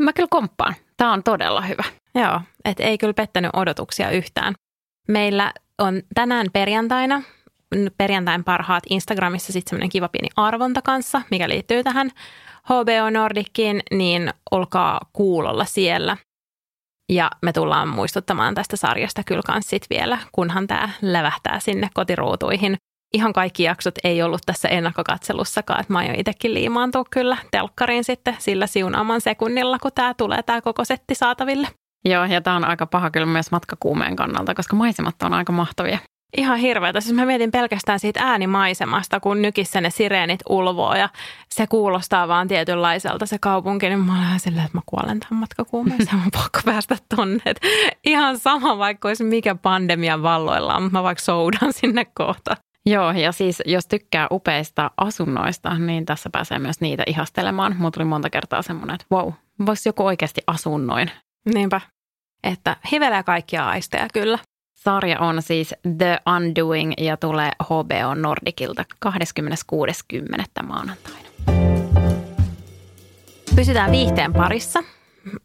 Mä 0.02 0.12
kyllä 0.12 0.28
komppaan. 0.30 0.74
Tämä 0.96 1.12
on 1.12 1.22
todella 1.22 1.60
hyvä. 1.60 1.84
Joo, 2.14 2.40
että 2.64 2.82
ei 2.82 2.98
kyllä 2.98 3.14
pettänyt 3.14 3.50
odotuksia 3.54 4.10
yhtään. 4.10 4.54
Meillä 5.08 5.52
on 5.78 6.02
tänään 6.14 6.46
perjantaina, 6.52 7.22
perjantain 7.98 8.44
parhaat 8.44 8.84
Instagramissa 8.90 9.52
sitten 9.52 9.70
semmoinen 9.70 9.88
kiva 9.88 10.08
pieni 10.08 10.28
arvonta 10.36 10.82
kanssa, 10.82 11.22
mikä 11.30 11.48
liittyy 11.48 11.84
tähän 11.84 12.10
HBO 12.62 13.10
Nordicin, 13.10 13.82
niin 13.90 14.30
olkaa 14.50 15.00
kuulolla 15.12 15.64
siellä. 15.64 16.16
Ja 17.12 17.30
me 17.42 17.52
tullaan 17.52 17.88
muistuttamaan 17.88 18.54
tästä 18.54 18.76
sarjasta 18.76 19.22
kyllä 19.26 19.42
kans 19.46 19.66
sit 19.66 19.86
vielä, 19.90 20.18
kunhan 20.32 20.66
tämä 20.66 20.88
lävähtää 21.02 21.60
sinne 21.60 21.88
kotiruutuihin. 21.94 22.76
Ihan 23.14 23.32
kaikki 23.32 23.62
jaksot 23.62 23.94
ei 24.04 24.22
ollut 24.22 24.40
tässä 24.46 24.68
ennakkokatselussakaan, 24.68 25.80
että 25.80 25.92
mä 25.92 25.98
aion 25.98 26.14
itsekin 26.14 26.54
liimaantua 26.54 27.04
kyllä 27.10 27.36
telkkariin 27.50 28.04
sitten 28.04 28.36
sillä 28.38 28.66
siunaaman 28.66 29.20
sekunnilla, 29.20 29.78
kun 29.78 29.90
tämä 29.94 30.14
tulee 30.14 30.42
tämä 30.42 30.60
koko 30.60 30.84
setti 30.84 31.14
saataville. 31.14 31.68
Joo, 32.04 32.24
ja 32.24 32.40
tämä 32.40 32.56
on 32.56 32.64
aika 32.64 32.86
paha 32.86 33.10
kyllä 33.10 33.26
myös 33.26 33.50
matkakuumeen 33.50 34.16
kannalta, 34.16 34.54
koska 34.54 34.76
maisemat 34.76 35.22
on 35.22 35.34
aika 35.34 35.52
mahtavia. 35.52 35.98
Ihan 36.36 36.58
hirveätä. 36.58 37.00
Siis 37.00 37.14
mä 37.14 37.26
mietin 37.26 37.50
pelkästään 37.50 38.00
siitä 38.00 38.20
äänimaisemasta, 38.22 39.20
kun 39.20 39.42
nykissä 39.42 39.80
ne 39.80 39.90
sireenit 39.90 40.40
ulvoo 40.48 40.94
ja 40.94 41.08
se 41.54 41.66
kuulostaa 41.66 42.28
vaan 42.28 42.48
tietynlaiselta 42.48 43.26
se 43.26 43.38
kaupunki. 43.38 43.88
Niin 43.88 43.98
mä 43.98 44.28
olen 44.28 44.40
silleen, 44.40 44.66
että 44.66 44.78
mä 44.78 44.82
kuolen 44.86 45.20
tämän 45.20 45.40
matkakuumeessa. 45.40 46.16
Mä 46.16 46.22
pakko 46.32 46.60
päästä 46.64 46.96
tonne. 47.16 47.42
Et 47.46 47.60
ihan 48.04 48.38
sama, 48.38 48.78
vaikka 48.78 49.08
olisi 49.08 49.24
mikä 49.24 49.54
pandemian 49.54 50.22
valloilla, 50.22 50.80
mutta 50.80 50.98
mä 50.98 51.02
vaikka 51.02 51.24
soudan 51.24 51.72
sinne 51.72 52.04
kohta. 52.04 52.56
Joo, 52.86 53.12
ja 53.12 53.32
siis 53.32 53.62
jos 53.66 53.86
tykkää 53.86 54.26
upeista 54.30 54.90
asunnoista, 54.96 55.78
niin 55.78 56.06
tässä 56.06 56.30
pääsee 56.30 56.58
myös 56.58 56.80
niitä 56.80 57.02
ihastelemaan. 57.06 57.76
Mulla 57.78 57.90
tuli 57.90 58.04
monta 58.04 58.30
kertaa 58.30 58.62
semmoinen, 58.62 58.94
että 58.94 59.06
wow, 59.12 59.32
voisi 59.66 59.88
joku 59.88 60.06
oikeasti 60.06 60.42
asunnoin. 60.46 61.10
Niinpä, 61.54 61.80
että 62.44 62.76
hivelee 62.92 63.22
kaikkia 63.22 63.68
aisteja 63.68 64.06
kyllä. 64.12 64.38
Sarja 64.86 65.20
on 65.20 65.42
siis 65.42 65.74
The 65.98 66.18
Undoing 66.36 66.92
ja 66.98 67.16
tulee 67.16 67.50
HBO 67.64 68.14
Nordicilta 68.14 68.84
26.10. 69.06 70.66
maanantaina. 70.66 71.28
Pysytään 73.56 73.90
viihteen 73.92 74.32
parissa. 74.32 74.82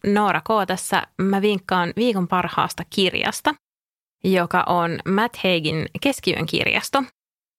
Noora 0.05 0.41
K. 0.41 0.47
tässä 0.67 1.03
mä 1.17 1.41
vinkkaan 1.41 1.93
viikon 1.95 2.27
parhaasta 2.27 2.83
kirjasta, 2.89 3.55
joka 4.23 4.63
on 4.67 4.99
Matt 5.07 5.37
Haigin 5.43 5.85
Keskiyön 6.01 6.45
kirjasto. 6.45 7.03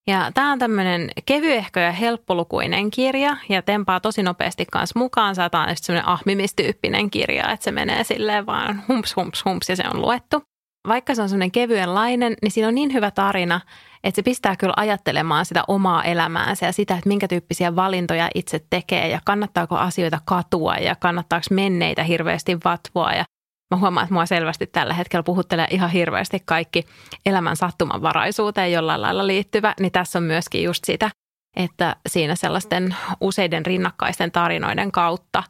Ja 0.07 0.31
tämä 0.35 0.53
on 0.53 0.59
tämmöinen 0.59 1.11
kevyehkö 1.27 1.81
ja 1.81 1.93
helppolukuinen 1.93 2.91
kirja 2.91 3.37
ja 3.49 3.63
tempaa 3.63 4.01
tosi 4.01 4.23
nopeasti 4.23 4.67
kanssa 4.73 4.99
mukaan. 4.99 5.35
Tämä 5.51 5.65
on 5.65 5.69
semmoinen 5.75 6.09
ahmimistyyppinen 6.09 7.11
kirja, 7.11 7.51
että 7.51 7.65
se 7.65 7.73
menee 7.73 8.05
silleen 8.05 8.47
vaan 8.47 8.83
humps, 8.89 9.17
humps, 9.17 9.45
humps 9.45 9.69
ja 9.69 9.77
se 9.77 9.85
on 9.95 10.01
luettu 10.01 10.52
vaikka 10.89 11.15
se 11.15 11.23
on 11.23 11.29
semmoinen 11.29 11.51
kevyenlainen, 11.51 12.35
niin 12.43 12.53
siinä 12.53 12.69
on 12.69 12.75
niin 12.75 12.93
hyvä 12.93 13.11
tarina, 13.11 13.61
että 14.05 14.17
se 14.17 14.23
pistää 14.23 14.57
kyllä 14.57 14.75
ajattelemaan 14.77 15.47
sitä 15.47 15.65
omaa 15.69 16.05
elämäänsä 16.05 16.67
ja 16.67 16.73
sitä, 16.73 16.95
että 16.95 17.09
minkä 17.09 17.29
tyyppisiä 17.29 17.77
valintoja 17.77 18.31
itse 18.35 18.65
tekee 18.71 19.09
ja 19.09 19.21
kannattaako 19.25 19.77
asioita 19.77 20.21
katua 20.25 20.75
ja 20.75 20.97
kannattaako 20.97 21.47
menneitä 21.51 22.03
hirveästi 22.03 22.59
vatvoa. 22.65 23.13
Ja 23.13 23.25
mä 23.71 23.77
huomaan, 23.77 24.05
että 24.05 24.15
mua 24.15 24.27
selvästi 24.27 24.67
tällä 24.67 24.95
hetkellä 24.95 25.23
puhuttelee 25.23 25.67
ihan 25.71 25.91
hirveästi 25.91 26.43
kaikki 26.45 26.85
elämän 27.27 27.57
sattumanvaraisuuteen 27.57 28.73
jollain 28.73 29.03
lailla 29.03 29.27
liittyvä, 29.27 29.75
niin 29.81 29.93
tässä 29.93 30.19
on 30.19 30.23
myöskin 30.23 30.63
just 30.63 30.85
sitä, 30.85 31.11
että 31.57 31.97
siinä 32.09 32.35
sellaisten 32.35 32.97
useiden 33.21 33.67
rinnakkaisten 33.67 34.33
tarinoiden 34.33 34.93
kautta 34.93 35.43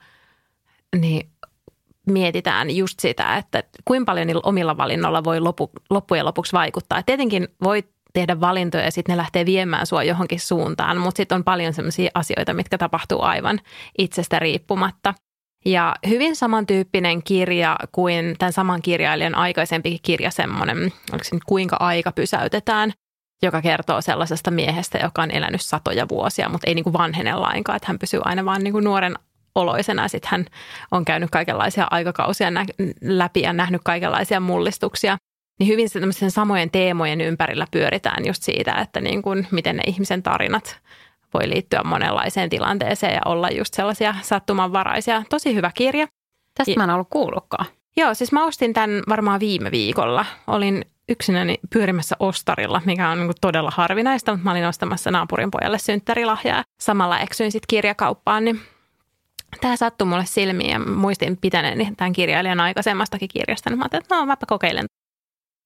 niin 1.00 1.31
mietitään 2.06 2.76
just 2.76 3.00
sitä, 3.00 3.36
että 3.36 3.62
kuinka 3.84 4.10
paljon 4.10 4.26
niillä 4.26 4.42
omilla 4.44 4.76
valinnoilla 4.76 5.24
voi 5.24 5.40
lopu, 5.40 5.70
loppujen 5.90 6.24
lopuksi 6.24 6.52
vaikuttaa. 6.52 6.98
Et 6.98 7.06
tietenkin 7.06 7.48
voi 7.64 7.84
tehdä 8.12 8.40
valintoja 8.40 8.84
ja 8.84 8.90
sitten 8.90 9.12
ne 9.12 9.16
lähtee 9.16 9.46
viemään 9.46 9.86
sua 9.86 10.02
johonkin 10.02 10.40
suuntaan, 10.40 10.98
mutta 10.98 11.16
sitten 11.16 11.36
on 11.36 11.44
paljon 11.44 11.74
sellaisia 11.74 12.10
asioita, 12.14 12.54
mitkä 12.54 12.78
tapahtuu 12.78 13.22
aivan 13.22 13.60
itsestä 13.98 14.38
riippumatta. 14.38 15.14
Ja 15.64 15.94
hyvin 16.08 16.36
samantyyppinen 16.36 17.22
kirja 17.22 17.76
kuin 17.92 18.34
tämän 18.38 18.52
saman 18.52 18.82
kirjailijan 18.82 19.34
aikaisempikin 19.34 19.98
kirja, 20.02 20.30
semmoinen, 20.30 20.78
oliko 21.12 21.24
se 21.24 21.34
nyt 21.36 21.44
kuinka 21.46 21.76
aika 21.80 22.12
pysäytetään, 22.12 22.92
joka 23.42 23.62
kertoo 23.62 24.00
sellaisesta 24.00 24.50
miehestä, 24.50 24.98
joka 24.98 25.22
on 25.22 25.30
elänyt 25.30 25.60
satoja 25.60 26.08
vuosia, 26.08 26.48
mutta 26.48 26.66
ei 26.66 26.74
niin 26.74 26.84
kuin 26.84 26.92
vanhene 26.92 27.34
lainkaan, 27.34 27.76
että 27.76 27.88
hän 27.88 27.98
pysyy 27.98 28.20
aina 28.24 28.44
vaan 28.44 28.62
niin 28.62 28.72
kuin 28.72 28.84
nuoren 28.84 29.14
oloisena. 29.54 30.08
Sitten 30.08 30.30
hän 30.30 30.46
on 30.90 31.04
käynyt 31.04 31.30
kaikenlaisia 31.30 31.86
aikakausia 31.90 32.50
nä- 32.50 32.66
läpi 33.02 33.40
ja 33.40 33.52
nähnyt 33.52 33.80
kaikenlaisia 33.84 34.40
mullistuksia. 34.40 35.16
Niin 35.58 35.68
hyvin 35.68 35.88
sen 36.10 36.30
samojen 36.30 36.70
teemojen 36.70 37.20
ympärillä 37.20 37.66
pyöritään 37.70 38.26
just 38.26 38.42
siitä, 38.42 38.72
että 38.72 39.00
niin 39.00 39.22
kuin, 39.22 39.46
miten 39.50 39.76
ne 39.76 39.82
ihmisen 39.86 40.22
tarinat 40.22 40.80
voi 41.34 41.48
liittyä 41.48 41.80
monenlaiseen 41.84 42.50
tilanteeseen 42.50 43.14
ja 43.14 43.20
olla 43.24 43.48
just 43.50 43.74
sellaisia 43.74 44.14
sattumanvaraisia. 44.22 45.22
Tosi 45.30 45.54
hyvä 45.54 45.70
kirja. 45.74 46.06
Tästä 46.54 46.76
mä 46.76 46.84
en 46.84 46.90
ollut 46.90 47.08
kuullutkaan. 47.10 47.66
Joo, 47.96 48.14
siis 48.14 48.32
mä 48.32 48.46
ostin 48.46 48.72
tämän 48.72 49.02
varmaan 49.08 49.40
viime 49.40 49.70
viikolla. 49.70 50.26
Olin 50.46 50.84
yksinäni 51.08 51.58
pyörimässä 51.72 52.16
ostarilla, 52.20 52.82
mikä 52.84 53.08
on 53.08 53.18
niin 53.18 53.32
todella 53.40 53.72
harvinaista, 53.74 54.32
mutta 54.32 54.44
mä 54.44 54.50
olin 54.50 54.66
ostamassa 54.66 55.10
naapurin 55.10 55.50
pojalle 55.50 55.78
synttärilahjaa. 55.78 56.62
Samalla 56.80 57.20
eksyin 57.20 57.52
sitten 57.52 57.66
kirjakauppaan, 57.68 58.44
niin 58.44 58.60
tämä 59.60 59.76
sattui 59.76 60.06
mulle 60.06 60.26
silmiin 60.26 60.70
ja 60.70 60.78
muistin 60.78 61.36
pitäneeni 61.36 61.92
tämän 61.96 62.12
kirjailijan 62.12 62.60
aikaisemmastakin 62.60 63.28
kirjasta. 63.28 63.70
Niin 63.70 63.78
mä 63.78 63.82
ajattelin, 63.84 64.02
että 64.02 64.16
no 64.16 64.26
mäpä 64.26 64.46
kokeilen. 64.46 64.84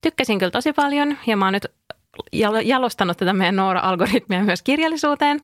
Tykkäsin 0.03 0.39
kyllä 0.39 0.51
tosi 0.51 0.73
paljon 0.73 1.19
ja 1.27 1.37
mä 1.37 1.47
oon 1.47 1.53
nyt 1.53 1.67
jalostanut 2.65 3.17
tätä 3.17 3.33
meidän 3.33 3.57
Noora-algoritmia 3.57 4.45
myös 4.45 4.63
kirjallisuuteen. 4.63 5.41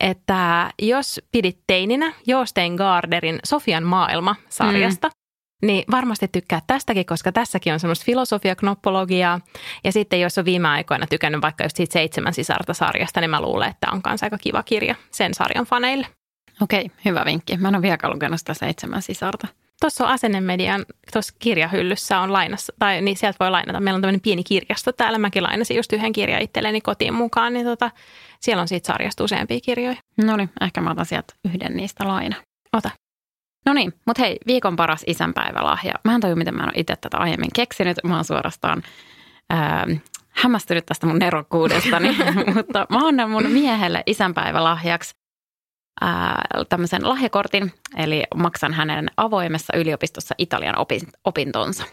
Että 0.00 0.70
jos 0.82 1.20
pidit 1.32 1.58
teininä 1.66 2.12
Joostein 2.26 2.74
Garderin 2.74 3.38
Sofian 3.44 3.84
maailma-sarjasta, 3.84 5.08
mm. 5.08 5.66
niin 5.66 5.84
varmasti 5.90 6.28
tykkää 6.28 6.60
tästäkin, 6.66 7.06
koska 7.06 7.32
tässäkin 7.32 7.72
on 7.72 7.80
semmoista 7.80 8.04
filosofiaknoppologiaa. 8.04 9.40
Ja 9.84 9.92
sitten 9.92 10.20
jos 10.20 10.38
on 10.38 10.44
viime 10.44 10.68
aikoina 10.68 11.06
tykännyt 11.06 11.42
vaikka 11.42 11.64
just 11.64 11.76
siitä 11.76 11.92
seitsemän 11.92 12.34
sisarta-sarjasta, 12.34 13.20
niin 13.20 13.30
mä 13.30 13.40
luulen, 13.40 13.70
että 13.70 13.86
on 13.92 14.00
myös 14.06 14.22
aika 14.22 14.38
kiva 14.38 14.62
kirja 14.62 14.94
sen 15.10 15.34
sarjan 15.34 15.66
faneille. 15.66 16.06
Okei, 16.62 16.90
hyvä 17.04 17.24
vinkki. 17.24 17.56
Mä 17.56 17.68
en 17.68 17.74
ole 17.74 17.82
vieläkään 17.82 18.12
lukenut 18.12 18.38
sitä 18.40 18.54
seitsemän 18.54 19.02
sisarta. 19.02 19.48
Tuossa 19.80 20.04
on 20.04 20.10
Asennemedian, 20.10 20.86
tuossa 21.12 21.34
kirjahyllyssä 21.38 22.20
on 22.20 22.32
lainassa, 22.32 22.72
tai 22.78 23.00
niin 23.00 23.16
sieltä 23.16 23.36
voi 23.40 23.50
lainata. 23.50 23.80
Meillä 23.80 23.96
on 23.96 24.02
tämmöinen 24.02 24.20
pieni 24.20 24.44
kirjasto 24.44 24.92
täällä. 24.92 25.18
Mäkin 25.18 25.42
lainasin 25.42 25.76
just 25.76 25.92
yhden 25.92 26.12
kirjan 26.12 26.42
itselleni 26.42 26.80
kotiin 26.80 27.14
mukaan, 27.14 27.52
niin 27.52 27.66
tota, 27.66 27.90
siellä 28.40 28.60
on 28.60 28.68
siitä 28.68 28.86
sarjasta 28.86 29.24
useampia 29.24 29.60
kirjoja. 29.60 29.96
No 30.24 30.36
niin, 30.36 30.50
ehkä 30.60 30.80
mä 30.80 30.90
otan 30.90 31.06
sieltä 31.06 31.34
yhden 31.44 31.76
niistä 31.76 32.08
laina. 32.08 32.36
Ota. 32.72 32.90
No 33.66 33.72
niin, 33.72 33.94
mutta 34.06 34.22
hei, 34.22 34.38
viikon 34.46 34.76
paras 34.76 35.04
isänpäivälahja. 35.06 35.94
Mä 36.04 36.14
en 36.14 36.20
tajua, 36.20 36.36
miten 36.36 36.54
mä 36.54 36.62
en 36.62 36.68
ole 36.68 36.80
itse 36.80 36.96
tätä 36.96 37.18
aiemmin 37.18 37.50
keksinyt. 37.54 37.96
Mä 38.04 38.14
oon 38.14 38.24
suorastaan 38.24 38.82
ää, 39.50 39.86
hämmästynyt 40.30 40.86
tästä 40.86 41.06
mun 41.06 41.18
nerokkuudestani, 41.18 42.16
mutta 42.54 42.86
mä 42.90 43.08
annan 43.08 43.30
mun 43.30 43.46
miehelle 43.50 44.02
isänpäivälahjaksi 44.06 45.14
ää, 46.00 46.48
tämmöisen 46.68 47.08
lahjakortin, 47.08 47.72
eli 47.96 48.24
maksan 48.34 48.72
hänen 48.72 49.10
avoimessa 49.16 49.76
yliopistossa 49.76 50.34
Italian 50.38 50.74
opintonsa. 51.24 51.84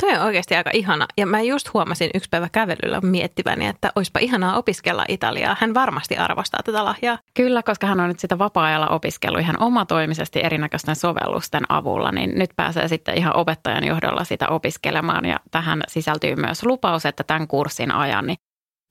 Toi 0.00 0.16
on 0.16 0.24
oikeasti 0.24 0.56
aika 0.56 0.70
ihana. 0.74 1.06
Ja 1.16 1.26
mä 1.26 1.40
just 1.40 1.74
huomasin 1.74 2.10
yksi 2.14 2.28
päivä 2.30 2.48
kävelyllä 2.52 3.00
miettiväni, 3.00 3.66
että 3.66 3.92
olisipa 3.96 4.20
ihanaa 4.20 4.56
opiskella 4.56 5.04
Italiaa. 5.08 5.56
Hän 5.60 5.74
varmasti 5.74 6.16
arvostaa 6.16 6.60
tätä 6.64 6.84
lahjaa. 6.84 7.18
Kyllä, 7.34 7.62
koska 7.62 7.86
hän 7.86 8.00
on 8.00 8.08
nyt 8.08 8.20
sitä 8.20 8.38
vapaa-ajalla 8.38 8.88
opiskellut 8.88 9.40
ihan 9.40 9.62
omatoimisesti 9.62 10.44
erinäköisten 10.44 10.96
sovellusten 10.96 11.62
avulla, 11.68 12.12
niin 12.12 12.38
nyt 12.38 12.50
pääsee 12.56 12.88
sitten 12.88 13.18
ihan 13.18 13.36
opettajan 13.36 13.84
johdolla 13.84 14.24
sitä 14.24 14.48
opiskelemaan. 14.48 15.24
Ja 15.24 15.40
tähän 15.50 15.82
sisältyy 15.88 16.36
myös 16.36 16.62
lupaus, 16.64 17.06
että 17.06 17.24
tämän 17.24 17.48
kurssin 17.48 17.92
ajan 17.92 18.26
niin 18.26 18.36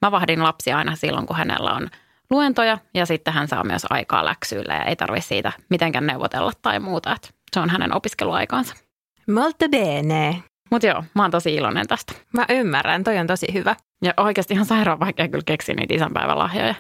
Mä 0.06 0.12
vahdin 0.12 0.44
lapsia 0.44 0.78
aina 0.78 0.96
silloin, 0.96 1.26
kun 1.26 1.36
hänellä 1.36 1.74
on 1.74 1.90
luentoja 2.30 2.78
ja 2.94 3.06
sitten 3.06 3.34
hän 3.34 3.48
saa 3.48 3.64
myös 3.64 3.86
aikaa 3.90 4.26
läksyillä 4.26 4.74
ja 4.74 4.84
ei 4.84 4.96
tarvitse 4.96 5.28
siitä 5.28 5.52
mitenkään 5.70 6.08
neuvotella 6.08 6.52
tai 6.62 6.80
muuta. 6.80 7.12
Että 7.16 7.30
se 7.54 7.60
on 7.60 7.70
hänen 7.70 7.96
opiskeluaikaansa. 7.96 8.76
Molto 9.32 9.70
bene. 9.70 10.44
Mutta 10.72 10.88
joo, 10.88 11.04
mä 11.16 11.22
oon 11.22 11.32
tosi 11.32 11.56
iloinen 11.56 11.88
tästä. 11.88 12.14
Mä 12.34 12.46
ymmärrän, 12.50 13.04
toi 13.04 13.18
on 13.18 13.28
tosi 13.28 13.54
hyvä. 13.54 13.76
Ja 14.02 14.14
oikeasti 14.18 14.54
ihan 14.54 14.66
sairaan 14.66 15.00
vaikea 15.00 15.28
kyllä 15.28 15.44
keksiä 15.46 15.76
niitä 15.76 15.94
isänpäivälahjoja. 15.94 16.76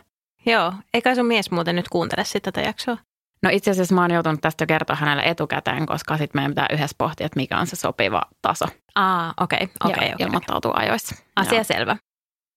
Joo, 0.46 0.74
eikä 0.94 1.16
sun 1.16 1.26
mies 1.26 1.52
muuten 1.52 1.76
nyt 1.76 1.90
kuuntele 1.90 2.24
sitä 2.24 2.52
tätä 2.52 2.68
jaksoa. 2.68 2.98
No 3.44 3.50
itse 3.54 3.72
asiassa 3.72 3.96
mä 3.96 4.02
oon 4.02 4.14
joutunut 4.14 4.42
tästä 4.42 4.64
jo 4.64 4.68
kertoa 4.68 4.96
hänelle 4.96 5.24
etukäteen, 5.24 5.86
koska 5.86 6.18
sitten 6.18 6.40
meidän 6.40 6.52
pitää 6.52 6.68
yhdessä 6.74 6.96
pohtia, 6.98 7.26
että 7.26 7.40
mikä 7.40 7.58
on 7.58 7.68
se 7.68 7.76
sopiva 7.76 8.22
taso. 8.42 8.66
Aa, 8.96 9.34
okei, 9.40 9.64
okay, 9.64 9.92
okei. 9.92 10.08
ja 10.08 10.16
Okay, 10.16 10.26
ilmoittautua 10.26 10.74
ajoissa. 10.76 11.16
Asia 11.36 11.58
Joo. 11.58 11.64
selvä. 11.64 11.98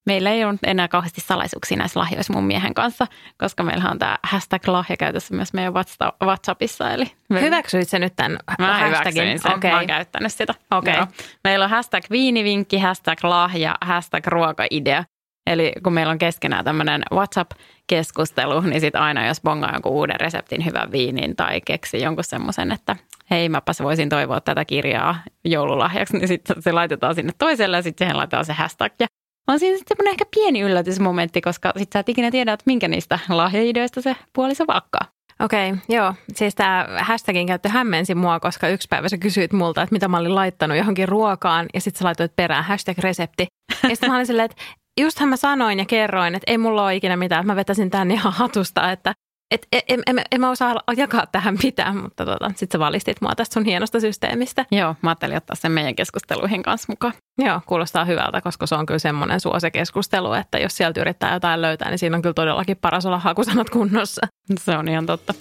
Meillä 0.07 0.31
ei 0.31 0.45
ole 0.45 0.55
enää 0.63 0.89
kauheasti 0.89 1.21
salaisuuksia 1.21 1.77
näissä 1.77 2.01
lahjoissa 2.01 2.33
mun 2.33 2.45
miehen 2.45 2.75
kanssa, 2.75 3.07
koska 3.39 3.63
meillä 3.63 3.91
on 3.91 3.99
tämä 3.99 4.19
hashtag 4.23 4.69
lahja 4.69 4.97
käytössä 4.97 5.35
myös 5.35 5.53
meidän 5.53 5.73
Whatsa- 5.75 6.13
WhatsAppissa. 6.25 6.91
Eli 6.91 7.05
me, 7.29 7.41
Hyväksyit 7.41 7.89
sä 7.89 7.99
nyt 7.99 8.17
tämän 8.17 8.39
Mä 8.59 8.79
hashtagin? 8.79 9.39
sen. 9.39 9.55
Okei. 9.55 9.71
Mä 9.71 9.77
oon 9.77 9.87
käyttänyt 9.87 10.33
sitä. 10.33 10.55
Okei. 10.71 10.95
Joo. 10.95 11.07
Meillä 11.45 11.65
on 11.65 11.71
hashtag 11.71 12.05
viinivinkki, 12.11 12.79
hashtag 12.79 13.25
lahja, 13.25 13.75
hashtag 13.81 14.27
ruokaidea. 14.27 15.05
Eli 15.47 15.73
kun 15.85 15.93
meillä 15.93 16.11
on 16.11 16.19
keskenään 16.19 16.65
tämmöinen 16.65 17.03
WhatsApp-keskustelu, 17.13 18.61
niin 18.61 18.81
sitten 18.81 19.01
aina 19.01 19.27
jos 19.27 19.41
bongaa 19.41 19.73
jonkun 19.73 19.93
uuden 19.93 20.21
reseptin 20.21 20.65
hyvän 20.65 20.93
viinin 20.93 21.37
tai 21.37 21.61
keksi 21.61 22.03
jonkun 22.03 22.25
semmoisen, 22.25 22.73
että 22.73 22.97
hei 23.31 23.49
mäpäs 23.49 23.81
voisin 23.83 24.09
toivoa 24.09 24.41
tätä 24.41 24.65
kirjaa 24.65 25.17
joululahjaksi, 25.45 26.17
niin 26.17 26.29
sitten 26.29 26.63
se 26.63 26.73
laitetaan 26.73 27.15
sinne 27.15 27.33
toiselle 27.39 27.77
ja 27.77 27.83
sitten 27.83 28.05
siihen 28.05 28.17
laitetaan 28.17 28.45
se 28.45 28.53
hashtag. 28.53 28.93
Ja 29.01 29.07
on 29.49 29.59
siinä 29.59 29.79
sitten 29.79 30.07
ehkä 30.07 30.25
pieni 30.35 30.61
yllätysmomentti, 30.61 31.41
koska 31.41 31.73
sitten 31.77 31.93
sä 31.93 32.01
et 32.01 32.09
ikinä 32.09 32.31
tiedä, 32.31 32.53
että 32.53 32.65
minkä 32.67 32.89
niistä 32.89 33.19
lahjaideoista 33.29 34.03
se 34.03 34.17
puoliso 34.33 34.65
valkkaa. 34.67 35.09
Okei, 35.41 35.71
okay, 35.71 35.83
joo. 35.89 36.15
Siis 36.35 36.55
tämä 36.55 36.87
hashtagin 37.01 37.47
käyttö 37.47 37.69
hämmensi 37.69 38.15
mua, 38.15 38.41
koska 38.41 38.69
yksi 38.69 38.89
päivä 38.89 39.09
sä 39.09 39.19
kysyit 39.19 39.53
multa, 39.53 39.83
että 39.83 39.93
mitä 39.93 40.09
mä 40.09 40.19
olin 40.19 40.35
laittanut 40.35 40.77
johonkin 40.77 41.09
ruokaan, 41.09 41.67
ja 41.75 41.81
sitten 41.81 41.99
sä 41.99 42.05
laitoit 42.05 42.37
perään 42.37 42.65
hashtag 42.65 42.99
resepti. 42.99 43.47
Ja 43.83 43.89
sitten 43.89 44.11
mä 44.11 44.17
olin 44.17 44.27
silleen, 44.27 44.45
että 44.45 44.63
justhan 45.01 45.29
mä 45.29 45.37
sanoin 45.37 45.79
ja 45.79 45.85
kerroin, 45.85 46.35
että 46.35 46.53
ei 46.53 46.59
mulla 46.59 46.85
ole 46.85 46.97
ikinä 46.97 47.17
mitään, 47.17 47.41
että 47.41 47.53
mä 47.53 47.57
vetäisin 47.57 47.91
tän 47.91 48.11
ihan 48.11 48.33
hatusta, 48.33 48.93
että 48.93 49.13
et, 49.53 49.67
en, 49.89 50.03
en, 50.07 50.21
en, 50.31 50.41
mä 50.41 50.51
osaa 50.51 50.83
jakaa 50.97 51.27
tähän 51.33 51.59
mitään, 51.63 51.97
mutta 51.97 52.25
tota, 52.25 52.49
sitten 52.49 52.69
sä 52.73 52.79
valistit 52.79 53.21
mua 53.21 53.35
tästä 53.35 53.55
sun 53.55 53.65
hienosta 53.65 54.01
systeemistä. 54.01 54.67
Joo, 54.71 54.95
mä 55.03 55.11
ajattelin 55.11 55.37
ottaa 55.37 55.57
sen 55.57 55.73
meidän 55.73 55.95
keskusteluihin 55.95 56.63
kanssa 56.63 56.93
mukaan. 56.93 57.13
Joo, 57.39 57.61
kuulostaa 57.67 58.05
hyvältä, 58.05 58.41
koska 58.41 58.67
se 58.67 58.75
on 58.75 58.87
kyllä 58.87 58.99
semmoinen 58.99 59.41
suosikeskustelu, 59.41 60.33
että 60.33 60.59
jos 60.59 60.77
sieltä 60.77 61.01
yrittää 61.01 61.35
jotain 61.35 61.63
löytää, 61.63 61.89
niin 61.89 61.99
siinä 61.99 62.17
on 62.17 62.23
kyllä 62.23 62.35
todellakin 62.35 62.77
paras 62.77 63.07
olla 63.07 63.19
hakusanat 63.19 63.71
kunnossa. 63.71 64.27
Se 64.59 64.77
on 64.77 64.89
ihan 64.89 65.07
totta. 65.07 65.35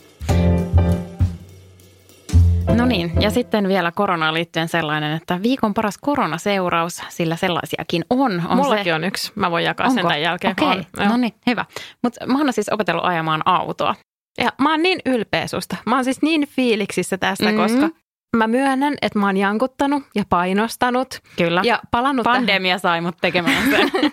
No 2.76 2.86
niin, 2.86 3.12
ja 3.22 3.32
sitten 3.32 3.68
vielä 3.68 3.92
koronaan 3.92 4.34
liittyen 4.34 4.68
sellainen, 4.68 5.14
että 5.18 5.42
viikon 5.44 5.74
paras 5.74 5.98
koronaseuraus, 5.98 7.02
sillä 7.10 7.36
sellaisiakin 7.36 8.06
on. 8.10 8.44
on 8.50 8.58
Mullakin 8.58 8.84
se, 8.84 8.94
on 8.94 9.04
yksi. 9.04 9.32
Mä 9.36 9.52
voin 9.52 9.64
jakaa 9.66 9.88
sen 9.90 9.98
Onko? 9.98 10.02
tämän 10.10 10.22
jälkeen. 10.22 10.52
Okei, 10.52 10.84
joo. 10.98 11.08
no 11.10 11.18
niin, 11.18 11.34
hyvä. 11.48 11.66
Mutta 12.04 12.28
mä 12.28 12.38
oon 12.38 12.54
siis 12.54 12.70
opetellut 12.70 13.06
ajamaan 13.06 13.42
autoa. 13.46 13.96
Ja 14.38 14.50
mä 14.62 14.72
oon 14.72 14.82
niin 14.84 15.00
ylpeä 15.06 15.48
susta. 15.48 15.76
Mä 15.86 15.96
oon 15.96 16.04
siis 16.04 16.22
niin 16.22 16.48
fiiliksissä 16.48 17.18
tästä, 17.18 17.46
Mhm. 17.46 17.56
mm. 17.56 17.62
koska 17.62 17.90
mä 18.38 18.48
myönnän, 18.48 18.94
että 19.02 19.20
mä 19.20 19.26
oon 19.26 19.38
jankuttanut 19.38 20.04
ja 20.16 20.24
painostanut. 20.30 21.20
Kyllä. 21.38 21.62
Ja 21.64 21.80
palannut 21.92 22.24
Pandemia 22.24 22.78
sai 22.78 23.02
mut 23.02 23.16
tekemään 23.22 23.70
sen. 23.72 23.92
tähän. 23.92 24.12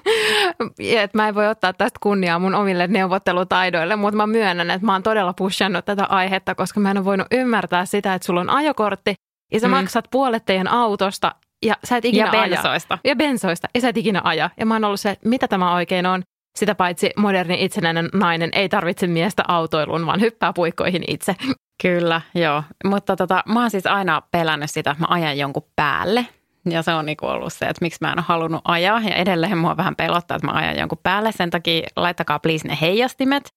Ja 0.92 1.02
että 1.02 1.18
mä 1.18 1.28
en 1.28 1.34
voi 1.34 1.46
ottaa 1.48 1.72
tästä 1.72 1.98
kunniaa 2.02 2.38
mun 2.38 2.54
omille 2.54 2.86
neuvottelutaidoille, 2.86 3.96
mutta 3.96 4.16
mä 4.16 4.26
myönnän, 4.26 4.70
että 4.70 4.86
mä 4.86 4.92
oon 4.92 5.02
todella 5.02 5.32
pushannut 5.32 5.84
tätä 5.84 6.04
aihetta, 6.04 6.54
koska 6.54 6.80
mä 6.80 6.90
en 6.90 6.96
ole 6.98 7.04
voinut 7.04 7.26
ymmärtää 7.30 7.84
sitä, 7.86 8.14
että 8.14 8.26
sulla 8.26 8.40
on 8.40 8.50
ajokortti 8.50 9.14
ja 9.52 9.60
sä 9.60 9.68
Mm. 9.68 9.74
maksat 9.74 10.04
puolet 10.10 10.44
teidän 10.46 10.68
autosta 10.68 11.34
ja 11.66 11.74
sä 11.84 11.96
et 11.96 12.04
ikinä 12.04 12.30
ja 12.32 12.40
aja. 12.42 12.50
bensoista. 12.56 12.98
Ja 13.04 13.16
bensoista. 13.16 13.68
Ja 13.74 13.80
sä 13.80 13.88
et 13.88 13.96
ikinä 13.96 14.20
aja. 14.24 14.50
Ja 14.60 14.66
mä 14.66 14.74
oon 14.74 14.84
ollut 14.84 15.00
se, 15.00 15.10
että 15.10 15.28
mitä 15.28 15.48
tämä 15.48 15.74
oikein 15.74 16.06
on. 16.06 16.22
Sitä 16.58 16.74
paitsi 16.74 17.10
moderni 17.16 17.64
itsenäinen 17.64 18.08
nainen 18.14 18.50
ei 18.52 18.68
tarvitse 18.68 19.06
miestä 19.06 19.42
autoiluun, 19.48 20.06
vaan 20.06 20.20
hyppää 20.20 20.52
puikkoihin 20.52 21.04
itse. 21.08 21.36
Kyllä, 21.82 22.20
joo. 22.34 22.62
Mutta 22.84 23.16
tota, 23.16 23.42
mä 23.46 23.60
oon 23.60 23.70
siis 23.70 23.86
aina 23.86 24.22
pelännyt 24.30 24.70
sitä, 24.70 24.90
että 24.90 25.00
mä 25.00 25.06
ajan 25.14 25.38
jonkun 25.38 25.66
päälle. 25.76 26.26
Ja 26.70 26.82
se 26.82 26.94
on 26.94 27.06
niinku 27.06 27.26
ollut 27.26 27.52
se, 27.52 27.66
että 27.66 27.84
miksi 27.84 27.98
mä 28.00 28.12
en 28.12 28.18
ole 28.18 28.24
halunnut 28.28 28.60
ajaa. 28.64 29.00
Ja 29.00 29.14
edelleen 29.14 29.58
mua 29.58 29.76
vähän 29.76 29.96
pelottaa, 29.96 30.36
että 30.36 30.46
mä 30.46 30.52
ajan 30.52 30.78
jonkun 30.78 30.98
päälle. 31.02 31.32
Sen 31.32 31.50
takia 31.50 31.88
laittakaa 31.96 32.38
please 32.38 32.68
ne 32.68 32.78
heijastimet. 32.80 33.48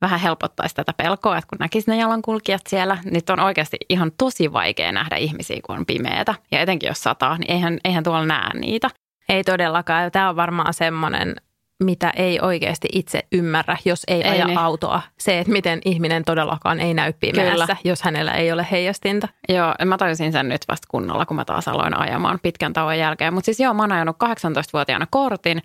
Vähän 0.00 0.20
helpottaisi 0.20 0.74
tätä 0.74 0.92
pelkoa, 0.92 1.38
että 1.38 1.48
kun 1.48 1.58
näkisi 1.60 1.90
ne 1.90 1.96
jalankulkijat 1.96 2.66
siellä. 2.68 2.98
Nyt 3.04 3.30
on 3.30 3.40
oikeasti 3.40 3.76
ihan 3.88 4.12
tosi 4.18 4.52
vaikea 4.52 4.92
nähdä 4.92 5.16
ihmisiä, 5.16 5.60
kun 5.66 5.78
on 5.78 5.86
pimeätä. 5.86 6.34
Ja 6.50 6.60
etenkin 6.60 6.86
jos 6.86 7.02
sataa, 7.02 7.38
niin 7.38 7.50
eihän, 7.50 7.78
eihän 7.84 8.04
tuolla 8.04 8.26
näe 8.26 8.50
niitä. 8.54 8.90
Ei 9.28 9.44
todellakaan. 9.44 10.02
Ja 10.02 10.10
Tämä 10.10 10.28
on 10.28 10.36
varmaan 10.36 10.74
semmoinen, 10.74 11.36
mitä 11.82 12.12
ei 12.16 12.40
oikeasti 12.40 12.88
itse 12.92 13.20
ymmärrä, 13.32 13.76
jos 13.84 14.02
ei, 14.08 14.22
Ei 14.22 14.30
aja 14.30 14.46
niin. 14.46 14.58
autoa. 14.58 15.02
Se, 15.18 15.38
että 15.38 15.52
miten 15.52 15.80
ihminen 15.84 16.24
todellakaan 16.24 16.80
ei 16.80 16.94
näy 16.94 17.12
pimeässä, 17.12 17.66
Kyllä. 17.66 17.76
jos 17.84 18.02
hänellä 18.02 18.32
ei 18.32 18.52
ole 18.52 18.66
heijastinta. 18.70 19.28
Joo, 19.48 19.74
mä 19.84 19.98
tajusin 19.98 20.32
sen 20.32 20.48
nyt 20.48 20.62
vasta 20.68 20.86
kunnolla, 20.90 21.26
kun 21.26 21.36
mä 21.36 21.44
taas 21.44 21.68
aloin 21.68 21.98
ajamaan 21.98 22.38
pitkän 22.42 22.72
tauon 22.72 22.98
jälkeen. 22.98 23.34
Mutta 23.34 23.44
siis 23.44 23.60
joo, 23.60 23.74
mä 23.74 23.82
oon 23.82 23.92
ajanut 23.92 24.16
18-vuotiaana 24.24 25.06
kortin. 25.10 25.62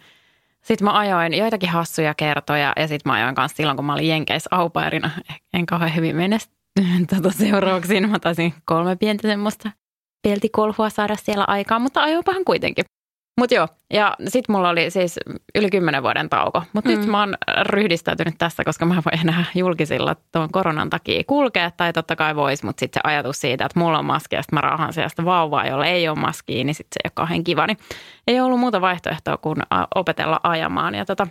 Sitten 0.62 0.86
mä 0.86 0.97
ajoin 0.97 1.34
joitakin 1.34 1.69
hassuja 1.69 2.13
kertoja 2.13 2.74
ja 2.76 2.88
sitten 2.88 3.10
mä 3.12 3.13
ajoin 3.13 3.36
kanssa 3.36 3.56
silloin, 3.56 3.78
kun 3.78 3.86
mä 3.86 3.93
olin 3.93 4.08
Jenkeissä 4.08 4.47
aupairina. 4.52 5.10
En 5.54 5.65
kauhean 5.65 5.95
hyvin 5.95 6.15
menestynyt 6.15 7.10
tota 7.15 7.32
seurauksiin. 7.32 8.10
Mä 8.10 8.19
taisin 8.19 8.54
kolme 8.65 8.95
pientä 8.95 9.28
semmoista 9.28 9.71
peltikolhua 10.21 10.89
saada 10.89 11.15
siellä 11.15 11.45
aikaan, 11.47 11.82
mutta 11.82 12.04
ajoinpahan 12.04 12.45
kuitenkin. 12.45 12.86
Mutta 13.38 13.56
joo, 13.56 13.67
ja 13.94 14.15
sitten 14.28 14.56
mulla 14.56 14.70
oli 14.70 14.91
siis 14.91 15.20
yli 15.56 15.70
kymmenen 15.70 16.04
vuoden 16.04 16.30
tauko. 16.30 16.63
Mutta 16.74 16.89
mm. 16.89 16.98
nyt 16.98 17.08
mä 17.08 17.20
oon 17.20 17.36
ryhdistäytynyt 17.62 18.36
tässä, 18.38 18.63
koska 18.63 18.86
mä 18.86 18.94
en 18.94 19.04
voi 19.06 19.20
enää 19.22 19.46
julkisilla 19.56 20.15
tuon 20.32 20.52
koronan 20.52 20.89
takia 20.89 21.24
kulkea. 21.28 21.72
Tai 21.72 21.94
totta 21.94 22.15
kai 22.15 22.36
vois, 22.36 22.63
mutta 22.63 22.80
sitten 22.80 23.02
se 23.04 23.10
ajatus 23.10 23.41
siitä, 23.41 23.65
että 23.65 23.80
mulla 23.80 24.00
on 24.00 24.06
maski 24.06 24.36
ja 24.36 24.41
sitten 24.41 24.58
mä 24.58 24.62
raahan 24.62 24.94
seasta 24.94 25.26
vauvaa, 25.26 25.67
jolla 25.67 25.86
ei 25.86 26.08
ole 26.08 26.20
maskia, 26.20 26.63
niin 26.63 26.76
sitten 26.76 26.94
se 26.94 27.00
ei 27.04 27.08
ole 27.08 27.12
kauhean 27.15 27.44
kiva. 27.44 27.67
Niin 27.67 27.78
ei 28.28 28.41
ollut 28.41 28.60
muuta 28.60 28.82
vaihtoehtoa 28.82 29.38
kuin 29.38 29.58
opetella 29.96 30.39
ajamaan. 30.44 30.96
Ja 30.96 31.06
tota, 31.06 31.28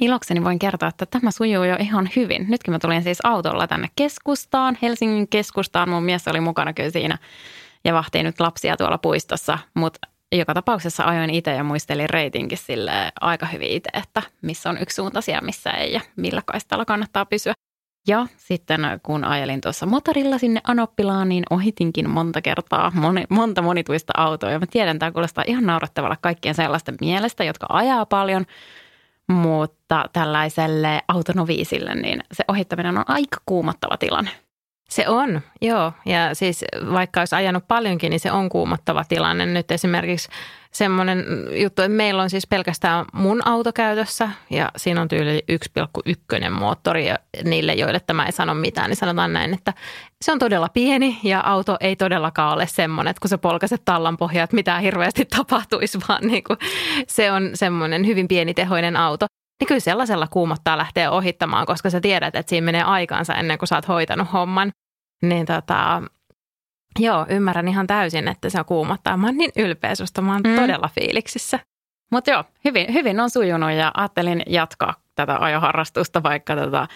ilokseni 0.00 0.44
voin 0.44 0.58
kertoa, 0.58 0.88
että 0.88 1.06
tämä 1.06 1.30
sujuu 1.30 1.64
jo 1.64 1.76
ihan 1.80 2.10
hyvin. 2.16 2.46
Nytkin 2.48 2.74
mä 2.74 2.78
tulin 2.78 3.02
siis 3.02 3.18
autolla 3.24 3.66
tänne 3.66 3.88
keskustaan, 3.96 4.78
Helsingin 4.82 5.28
keskustaan. 5.28 5.88
Mun 5.88 6.02
mies 6.02 6.28
oli 6.28 6.40
mukana 6.40 6.72
kyllä 6.72 6.90
siinä 6.90 7.18
ja 7.84 7.94
vahtii 7.94 8.22
nyt 8.22 8.40
lapsia 8.40 8.76
tuolla 8.76 8.98
puistossa, 8.98 9.58
mutta 9.74 10.08
joka 10.32 10.54
tapauksessa 10.54 11.04
ajoin 11.04 11.30
itse 11.30 11.50
ja 11.50 11.64
muistelin 11.64 12.10
reitinkin 12.10 12.58
sille 12.58 12.92
aika 13.20 13.46
hyvin 13.46 13.70
itse, 13.70 13.90
että 13.92 14.22
missä 14.42 14.70
on 14.70 14.78
yksi 14.80 14.94
suuntaisia, 14.94 15.40
missä 15.40 15.70
ei 15.70 15.92
ja 15.92 16.00
millä 16.16 16.42
kaistalla 16.46 16.84
kannattaa 16.84 17.26
pysyä. 17.26 17.54
Ja 18.08 18.26
sitten 18.36 18.80
kun 19.02 19.24
ajelin 19.24 19.60
tuossa 19.60 19.86
motorilla 19.86 20.38
sinne 20.38 20.60
Anoppilaan, 20.64 21.28
niin 21.28 21.44
ohitinkin 21.50 22.10
monta 22.10 22.42
kertaa 22.42 22.92
moni, 22.94 23.24
monta 23.28 23.62
monituista 23.62 24.12
autoa. 24.16 24.50
Ja 24.50 24.58
mä 24.58 24.66
tiedän, 24.66 24.98
tämä 24.98 25.12
kuulostaa 25.12 25.44
ihan 25.46 25.66
naurettavalla 25.66 26.16
kaikkien 26.20 26.54
sellaisten 26.54 26.94
mielestä, 27.00 27.44
jotka 27.44 27.66
ajaa 27.68 28.06
paljon, 28.06 28.46
mutta 29.28 30.04
tällaiselle 30.12 31.00
autonoviisille, 31.08 31.94
niin 31.94 32.22
se 32.32 32.44
ohittaminen 32.48 32.98
on 32.98 33.04
aika 33.08 33.36
kuumottava 33.46 33.96
tilanne. 33.96 34.30
Se 34.90 35.08
on, 35.08 35.40
joo. 35.60 35.92
Ja 36.06 36.34
siis 36.34 36.64
vaikka 36.92 37.20
olisi 37.20 37.34
ajanut 37.34 37.68
paljonkin, 37.68 38.10
niin 38.10 38.20
se 38.20 38.32
on 38.32 38.48
kuumottava 38.48 39.04
tilanne. 39.04 39.46
Nyt 39.46 39.70
esimerkiksi 39.70 40.28
semmoinen 40.72 41.24
juttu, 41.50 41.82
että 41.82 41.96
meillä 41.96 42.22
on 42.22 42.30
siis 42.30 42.46
pelkästään 42.46 43.04
mun 43.12 43.48
auto 43.48 43.72
käytössä 43.72 44.30
ja 44.50 44.70
siinä 44.76 45.00
on 45.00 45.08
tyyli 45.08 45.44
1,1 46.42 46.50
moottori 46.50 47.08
ja 47.08 47.18
niille, 47.44 47.74
joille 47.74 48.00
tämä 48.00 48.26
ei 48.26 48.32
sano 48.32 48.54
mitään, 48.54 48.90
niin 48.90 48.96
sanotaan 48.96 49.32
näin, 49.32 49.54
että 49.54 49.72
se 50.22 50.32
on 50.32 50.38
todella 50.38 50.68
pieni 50.68 51.18
ja 51.22 51.40
auto 51.40 51.76
ei 51.80 51.96
todellakaan 51.96 52.54
ole 52.54 52.66
semmoinen, 52.66 53.10
että 53.10 53.20
kun 53.20 53.28
sä 53.28 53.38
polkaset 53.38 53.82
tallan 53.84 54.16
pohjaa, 54.16 54.44
että 54.44 54.56
mitään 54.56 54.82
hirveästi 54.82 55.24
tapahtuisi, 55.24 55.98
vaan 56.08 56.26
niin 56.26 56.44
kuin 56.44 56.58
se 57.06 57.32
on 57.32 57.50
semmoinen 57.54 58.06
hyvin 58.06 58.28
pienitehoinen 58.28 58.96
auto. 58.96 59.26
Niin 59.60 59.68
kyllä 59.68 59.80
sellaisella 59.80 60.26
kuumottaa 60.26 60.78
lähteä 60.78 61.10
ohittamaan, 61.10 61.66
koska 61.66 61.90
sä 61.90 62.00
tiedät, 62.00 62.36
että 62.36 62.50
siinä 62.50 62.64
menee 62.64 62.82
aikansa 62.82 63.34
ennen 63.34 63.58
kuin 63.58 63.68
sä 63.68 63.74
oot 63.74 63.88
hoitanut 63.88 64.32
homman. 64.32 64.72
Niin 65.22 65.46
tota, 65.46 66.02
joo, 66.98 67.26
ymmärrän 67.28 67.68
ihan 67.68 67.86
täysin, 67.86 68.28
että 68.28 68.50
se 68.50 68.64
kuumottaa. 68.66 69.16
Mä 69.16 69.26
oon 69.26 69.36
niin 69.36 69.52
ylpeä 69.56 69.94
susta, 69.94 70.22
mä 70.22 70.32
oon 70.32 70.42
mm. 70.46 70.56
todella 70.56 70.88
fiiliksissä. 70.94 71.58
Mutta 72.12 72.30
joo, 72.30 72.44
hyvin, 72.64 72.94
hyvin 72.94 73.20
on 73.20 73.30
sujunut 73.30 73.72
ja 73.72 73.90
ajattelin 73.96 74.42
jatkaa 74.46 74.94
tätä 75.14 75.36
ajoharrastusta, 75.40 76.22
vaikka 76.22 76.56
tota, 76.56 76.88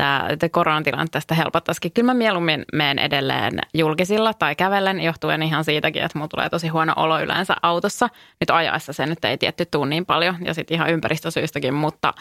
tämä 0.00 0.28
koronatilanne 0.50 1.06
tästä 1.10 1.34
helpottaisikin. 1.34 1.92
Kyllä 1.92 2.06
mä 2.06 2.14
mieluummin 2.14 2.64
menen 2.72 2.98
edelleen 2.98 3.58
julkisilla 3.74 4.34
tai 4.34 4.56
kävellen, 4.56 5.00
johtuen 5.00 5.42
ihan 5.42 5.64
siitäkin, 5.64 6.02
että 6.02 6.18
mulla 6.18 6.28
tulee 6.28 6.48
tosi 6.48 6.68
huono 6.68 6.92
olo 6.96 7.20
yleensä 7.20 7.56
autossa. 7.62 8.08
Nyt 8.40 8.50
ajaessa 8.50 8.92
se 8.92 9.06
nyt 9.06 9.24
ei 9.24 9.38
tietty 9.38 9.66
tuu 9.70 9.84
niin 9.84 10.06
paljon 10.06 10.36
ja 10.44 10.54
sitten 10.54 10.74
ihan 10.74 10.90
ympäristösyistäkin, 10.90 11.74
mutta 11.74 12.14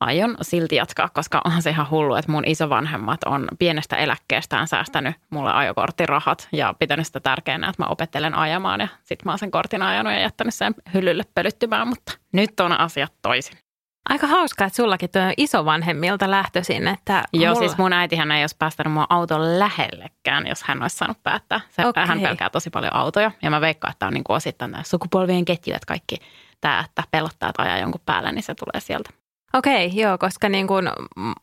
aion 0.00 0.36
silti 0.42 0.76
jatkaa, 0.76 1.08
koska 1.08 1.40
onhan 1.44 1.62
se 1.62 1.70
ihan 1.70 1.90
hullu, 1.90 2.14
että 2.14 2.32
mun 2.32 2.44
isovanhemmat 2.46 3.24
on 3.24 3.48
pienestä 3.58 3.96
eläkkeestään 3.96 4.68
säästänyt 4.68 5.14
mulle 5.30 5.52
ajokorttirahat 5.52 6.48
ja 6.52 6.74
pitänyt 6.78 7.06
sitä 7.06 7.20
tärkeänä, 7.20 7.68
että 7.68 7.82
mä 7.82 7.88
opettelen 7.88 8.34
ajamaan 8.34 8.80
ja 8.80 8.88
sitten 9.02 9.24
mä 9.24 9.32
oon 9.32 9.38
sen 9.38 9.50
kortin 9.50 9.82
ajanut 9.82 10.12
ja 10.12 10.20
jättänyt 10.20 10.54
sen 10.54 10.74
hyllylle 10.94 11.22
pölyttymään, 11.34 11.88
mutta 11.88 12.12
nyt 12.32 12.60
on 12.60 12.72
asiat 12.72 13.12
toisin. 13.22 13.61
Aika 14.08 14.26
hauskaa, 14.26 14.66
että 14.66 14.76
sullakin 14.76 15.10
tuo 15.10 15.22
isovanhemmilta 15.36 16.30
lähtöisin. 16.30 16.88
Että 16.88 17.24
Joo, 17.32 17.54
mulla... 17.54 17.68
siis 17.68 17.78
mun 17.78 17.92
äitihän 17.92 18.32
ei 18.32 18.42
olisi 18.42 18.56
päästänyt 18.58 18.92
mua 18.92 19.06
auton 19.10 19.58
lähellekään, 19.58 20.46
jos 20.46 20.62
hän 20.62 20.82
olisi 20.82 20.96
saanut 20.96 21.22
päättää. 21.22 21.60
Se, 21.70 21.86
okay. 21.86 22.06
Hän 22.06 22.20
pelkää 22.20 22.50
tosi 22.50 22.70
paljon 22.70 22.94
autoja 22.94 23.30
ja 23.42 23.50
mä 23.50 23.60
veikkaan, 23.60 23.92
että 23.92 24.06
on 24.06 24.12
niin 24.12 24.24
kuin 24.24 24.36
osittain 24.36 24.70
tämä 24.70 24.82
sukupolvien 24.82 25.44
ketju, 25.44 25.74
että 25.74 25.86
kaikki 25.86 26.16
tämä, 26.60 26.80
että 26.80 27.02
pelottaa, 27.10 27.48
että 27.48 27.62
ajaa 27.62 27.78
jonkun 27.78 28.00
päälle, 28.06 28.32
niin 28.32 28.42
se 28.42 28.54
tulee 28.54 28.80
sieltä. 28.80 29.10
Okei, 29.52 29.86
okay, 29.86 29.98
joo, 29.98 30.18
koska 30.18 30.48
niin 30.48 30.66
kun 30.66 30.90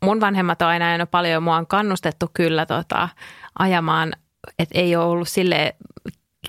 mun 0.03 0.21
vanhemmat 0.21 0.61
on 0.61 0.67
aina 0.67 0.87
ajanut 0.87 1.11
paljon, 1.11 1.43
mua 1.43 1.57
on 1.57 1.67
kannustettu 1.67 2.29
kyllä 2.33 2.65
tota, 2.65 3.09
ajamaan, 3.59 4.13
että 4.59 4.79
ei 4.79 4.95
ole 4.95 5.05
ollut 5.05 5.27
sille 5.27 5.75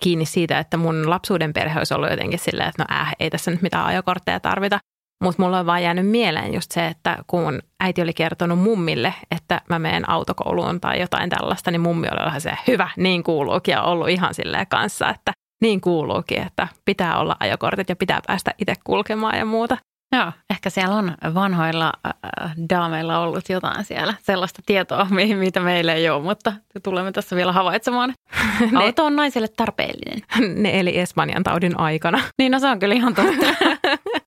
kiinni 0.01 0.27
siitä, 0.27 0.59
että 0.59 0.77
mun 0.77 1.11
lapsuuden 1.11 1.53
perhe 1.53 1.79
olisi 1.79 1.95
ollut 1.95 2.11
jotenkin 2.11 2.39
silleen, 2.39 2.69
että 2.69 2.85
no 2.89 3.01
äh, 3.01 3.13
ei 3.21 3.31
tässä 3.31 3.51
nyt 3.51 3.63
mitään 3.63 3.87
ajokortteja 3.87 4.41
tarvita. 4.41 4.79
Mutta 5.23 5.43
mulla 5.43 5.59
on 5.59 5.67
vaan 5.67 5.83
jäänyt 5.83 6.09
mieleen 6.09 6.55
just 6.55 6.73
se, 6.73 6.87
että 6.87 7.19
kun 7.27 7.63
äiti 7.81 8.03
oli 8.03 8.13
kertonut 8.13 8.59
mummille, 8.59 9.15
että 9.31 9.61
mä 9.69 9.79
menen 9.79 10.11
autokouluun 10.11 10.81
tai 10.81 11.01
jotain 11.01 11.31
tällaista, 11.31 11.71
niin 11.71 11.81
mummi 11.81 12.09
oli 12.13 12.25
vähän 12.25 12.41
se, 12.41 12.53
hyvä, 12.67 12.89
niin 12.97 13.23
kuuluukin 13.23 13.73
ja 13.73 13.83
ollut 13.83 14.09
ihan 14.09 14.35
silleen 14.35 14.67
kanssa, 14.67 15.09
että 15.09 15.33
niin 15.63 15.81
kuuluukin, 15.81 16.43
että 16.47 16.69
pitää 16.85 17.19
olla 17.19 17.37
ajokortit 17.41 17.89
ja 17.89 17.97
pitää 17.97 18.21
päästä 18.27 18.55
itse 18.59 18.75
kulkemaan 18.85 19.39
ja 19.39 19.45
muuta. 19.45 19.77
Joo, 20.17 20.33
ehkä 20.51 20.71
siellä 20.71 20.95
on 20.95 21.15
vanhoilla 21.35 21.93
äh, 22.07 22.53
daameilla 22.71 23.19
ollut 23.19 23.49
jotain 23.49 23.85
siellä, 23.85 24.15
sellaista 24.23 24.63
tietoa, 24.67 25.07
mitä 25.39 25.61
meillä 25.61 25.95
ei 25.95 26.11
ole, 26.11 26.23
mutta 26.23 26.53
tulemme 26.83 27.13
tässä 27.13 27.37
vielä 27.37 27.53
havaitsemaan. 27.53 28.15
Auto 28.83 29.05
on 29.05 29.17
naiselle 29.17 29.49
tarpeellinen. 29.57 30.21
Ne 30.63 30.81
eli 30.81 30.99
Espanjan 30.99 31.43
taudin 31.43 31.81
aikana. 31.81 32.21
Niin, 32.39 32.53
no 32.53 32.59
se 32.59 32.67
on 32.67 32.79
kyllä 32.79 32.95
ihan 32.95 33.15
totta. 33.15 33.47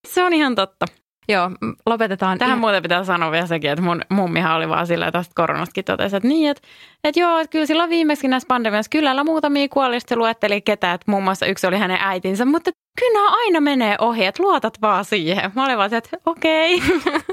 se 0.08 0.24
on 0.24 0.34
ihan 0.34 0.56
totta. 0.56 0.86
Joo, 1.30 1.52
lopetetaan. 1.86 2.38
Tähän 2.38 2.50
ihan... 2.50 2.60
muuten 2.60 2.84
pitää 2.84 3.04
sanoa 3.04 3.32
vielä 3.32 3.48
sekin, 3.48 3.72
että 3.72 3.84
mun 3.84 4.02
mummihan 4.10 4.56
oli 4.56 4.70
vaan 4.70 4.88
sillä, 4.88 5.12
tästä 5.12 5.34
koronastakin 5.36 5.86
totesi, 5.86 6.16
että 6.16 6.28
niin, 6.28 6.52
että, 6.52 6.68
että 7.04 7.20
joo, 7.20 7.38
että 7.38 7.52
kyllä 7.52 7.66
silloin 7.66 7.90
viimeksi 7.90 8.28
näissä 8.28 8.48
pandemiassa 8.48 8.90
kylällä 8.90 9.24
muutamia 9.24 9.68
kuoli, 9.70 10.00
se 10.00 10.16
luetteli 10.16 10.62
ketä, 10.62 10.94
että 10.94 11.12
muun 11.12 11.24
muassa 11.24 11.46
yksi 11.46 11.68
oli 11.68 11.78
hänen 11.78 11.98
äitinsä, 12.02 12.46
mutta 12.46 12.72
kyllä 13.00 13.30
aina 13.32 13.62
menee 13.62 13.96
ohi, 14.00 14.26
että 14.26 14.44
luotat 14.44 14.82
vaan 14.82 15.06
siihen. 15.06 15.52
Mä 15.56 15.66
olin 15.66 15.78
vaan 15.78 15.94
että 15.94 16.18
okei. 16.26 16.78
Okay. 16.78 17.24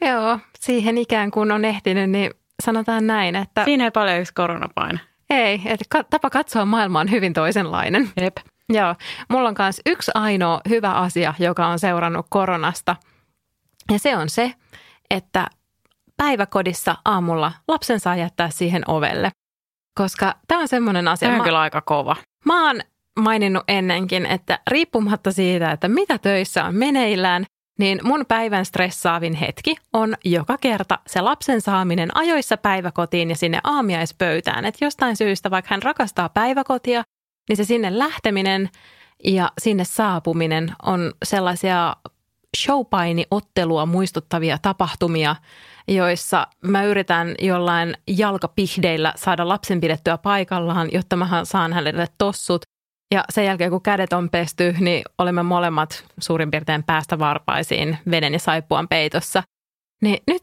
joo, 0.10 0.38
siihen 0.60 0.98
ikään 0.98 1.30
kuin 1.30 1.52
on 1.52 1.64
ehtinyt, 1.64 2.10
niin 2.10 2.30
sanotaan 2.62 3.06
näin, 3.06 3.36
että... 3.36 3.64
Siinä 3.64 3.84
ei 3.84 3.90
paljon 3.90 4.20
yksi 4.20 4.34
koronapaine. 4.34 5.00
Ei, 5.30 5.62
että 5.64 6.04
tapa 6.10 6.30
katsoa 6.30 6.64
maailmaa 6.64 7.00
on 7.00 7.10
hyvin 7.10 7.32
toisenlainen. 7.32 8.10
Jep. 8.20 8.36
Joo, 8.68 8.94
mulla 9.28 9.48
on 9.48 9.54
myös 9.58 9.80
yksi 9.86 10.10
ainoa 10.14 10.60
hyvä 10.68 10.92
asia, 10.92 11.34
joka 11.38 11.66
on 11.66 11.78
seurannut 11.78 12.26
koronasta. 12.28 12.96
Ja 13.92 13.98
se 13.98 14.16
on 14.16 14.28
se, 14.30 14.54
että 15.10 15.46
päiväkodissa 16.16 16.96
aamulla 17.04 17.52
lapsen 17.68 18.00
saa 18.00 18.16
jättää 18.16 18.50
siihen 18.50 18.82
ovelle. 18.86 19.30
Koska 19.98 20.34
tämä 20.48 20.60
on 20.60 20.68
semmoinen 20.68 21.08
asia. 21.08 21.28
Tämä 21.28 21.38
on 21.38 21.44
kyllä 21.44 21.60
aika 21.60 21.80
kova. 21.80 22.16
Mä 22.44 22.66
oon 22.66 22.80
maininnut 23.18 23.64
ennenkin, 23.68 24.26
että 24.26 24.58
riippumatta 24.70 25.32
siitä, 25.32 25.72
että 25.72 25.88
mitä 25.88 26.18
töissä 26.18 26.64
on 26.64 26.74
meneillään, 26.74 27.46
niin 27.78 28.00
mun 28.02 28.24
päivän 28.28 28.64
stressaavin 28.64 29.34
hetki 29.34 29.76
on 29.92 30.14
joka 30.24 30.58
kerta 30.58 30.98
se 31.06 31.20
lapsen 31.20 31.60
saaminen 31.60 32.16
ajoissa 32.16 32.56
päiväkotiin 32.56 33.30
ja 33.30 33.36
sinne 33.36 33.60
aamiaispöytään. 33.64 34.64
Että 34.64 34.84
jostain 34.84 35.16
syystä, 35.16 35.50
vaikka 35.50 35.68
hän 35.70 35.82
rakastaa 35.82 36.28
päiväkotia, 36.28 37.02
niin 37.48 37.56
se 37.56 37.64
sinne 37.64 37.98
lähteminen 37.98 38.70
ja 39.24 39.52
sinne 39.58 39.84
saapuminen 39.84 40.72
on 40.82 41.12
sellaisia 41.24 41.96
showpainiottelua 42.56 43.86
muistuttavia 43.86 44.58
tapahtumia, 44.62 45.36
joissa 45.88 46.46
mä 46.64 46.84
yritän 46.84 47.34
jollain 47.38 47.96
jalkapihdeillä 48.06 49.12
saada 49.16 49.48
lapsen 49.48 49.80
pidettyä 49.80 50.18
paikallaan, 50.18 50.88
jotta 50.92 51.16
mä 51.16 51.44
saan 51.44 51.72
hänelle 51.72 52.06
tossut. 52.18 52.62
Ja 53.14 53.24
sen 53.30 53.44
jälkeen, 53.44 53.70
kun 53.70 53.82
kädet 53.82 54.12
on 54.12 54.30
pesty, 54.30 54.74
niin 54.80 55.02
olemme 55.18 55.42
molemmat 55.42 56.04
suurin 56.20 56.50
piirtein 56.50 56.82
päästä 56.82 57.18
varpaisiin 57.18 57.98
veden 58.10 58.32
ja 58.32 58.38
saippuan 58.38 58.88
peitossa. 58.88 59.42
Niin 60.02 60.22
nyt 60.26 60.42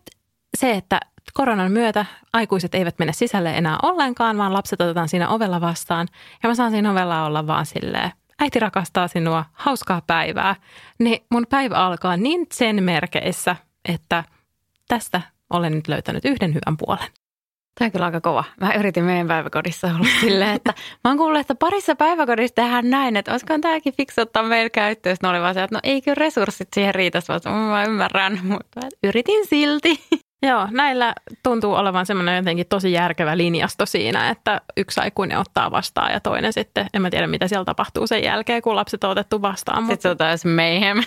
se, 0.58 0.71
että 0.71 0.99
koronan 1.34 1.71
myötä 1.71 2.06
aikuiset 2.34 2.75
eivät 2.75 2.99
mene 2.99 3.13
sisälle 3.13 3.58
enää 3.58 3.77
ollenkaan, 3.84 4.38
vaan 4.38 4.53
lapset 4.53 4.82
otetaan 4.82 5.10
siinä 5.10 5.30
ovella 5.30 5.62
vastaan. 5.62 6.08
Ja 6.43 6.49
mä 6.49 6.56
saan 6.56 6.71
siinä 6.71 6.91
ovella 6.91 7.25
olla 7.25 7.47
vaan 7.47 7.65
silleen, 7.65 8.12
äiti 8.39 8.60
rakastaa 8.60 9.08
sinua, 9.08 9.45
hauskaa 9.53 10.01
päivää. 10.08 10.56
Niin 10.99 11.25
mun 11.32 11.45
päivä 11.49 11.75
alkaa 11.75 12.17
niin 12.17 12.47
sen 12.53 12.84
merkeissä, 12.84 13.56
että 13.86 14.23
tästä 14.88 15.21
olen 15.49 15.73
nyt 15.73 15.88
löytänyt 15.88 16.25
yhden 16.25 16.49
hyvän 16.49 16.77
puolen. 16.77 17.08
Tämä 17.78 17.88
on 17.88 17.92
kyllä 17.92 18.06
aika 18.06 18.22
kova. 18.22 18.44
Mä 18.62 18.74
yritin 18.74 19.04
meidän 19.04 19.28
päiväkodissa 19.28 19.88
olla 19.88 20.08
silleen, 20.22 20.56
että 20.56 20.74
mä 21.04 21.12
oon 21.12 21.18
kuullut, 21.18 21.40
että 21.40 21.56
parissa 21.56 21.96
päiväkodissa 21.96 22.56
tehdään 22.56 22.90
näin, 22.90 23.18
että 23.18 23.32
olisikohan 23.32 23.62
tämäkin 23.62 23.94
fiksu 23.94 24.22
ottaa 24.22 24.44
meillä 24.44 24.70
käyttöön. 24.70 25.16
Sitten 25.16 25.30
oli 25.30 25.42
vaan 25.42 25.54
se, 25.54 25.63
että 25.63 25.76
no 25.76 25.80
eikö 25.84 26.16
resurssit 26.16 26.68
siihen 26.74 26.96
riitä, 26.96 27.20
vaan 27.30 27.63
mä 27.63 27.84
ymmärrän, 27.84 28.40
mutta 28.44 28.80
yritin 29.04 29.46
silti. 29.46 30.00
Joo, 30.44 30.68
näillä 30.72 31.13
tuntuu 31.44 31.74
olevan 31.74 32.06
semmoinen 32.06 32.36
jotenkin 32.36 32.68
tosi 32.68 32.92
järkevä 32.92 33.38
linjasto 33.38 33.86
siinä, 33.86 34.30
että 34.30 34.62
yksi 34.78 35.00
aikuinen 35.02 35.40
ottaa 35.40 35.72
vastaan 35.72 36.13
ja 36.13 36.20
toinen 36.20 36.54
sitten, 36.54 36.88
en 36.94 37.02
mä 37.02 37.10
tiedä 37.10 37.28
mitä 37.28 37.48
siellä 37.48 37.66
tapahtuu 37.66 38.08
sen 38.08 38.24
jälkeen, 38.24 38.62
kun 38.62 38.76
lapset 38.76 39.04
on 39.04 39.10
otettu 39.10 39.42
vastaan. 39.42 39.80
Sitten 39.80 40.02
se 40.02 40.10
on 40.10 40.18
taas 40.18 40.46
mayhem. 40.46 41.04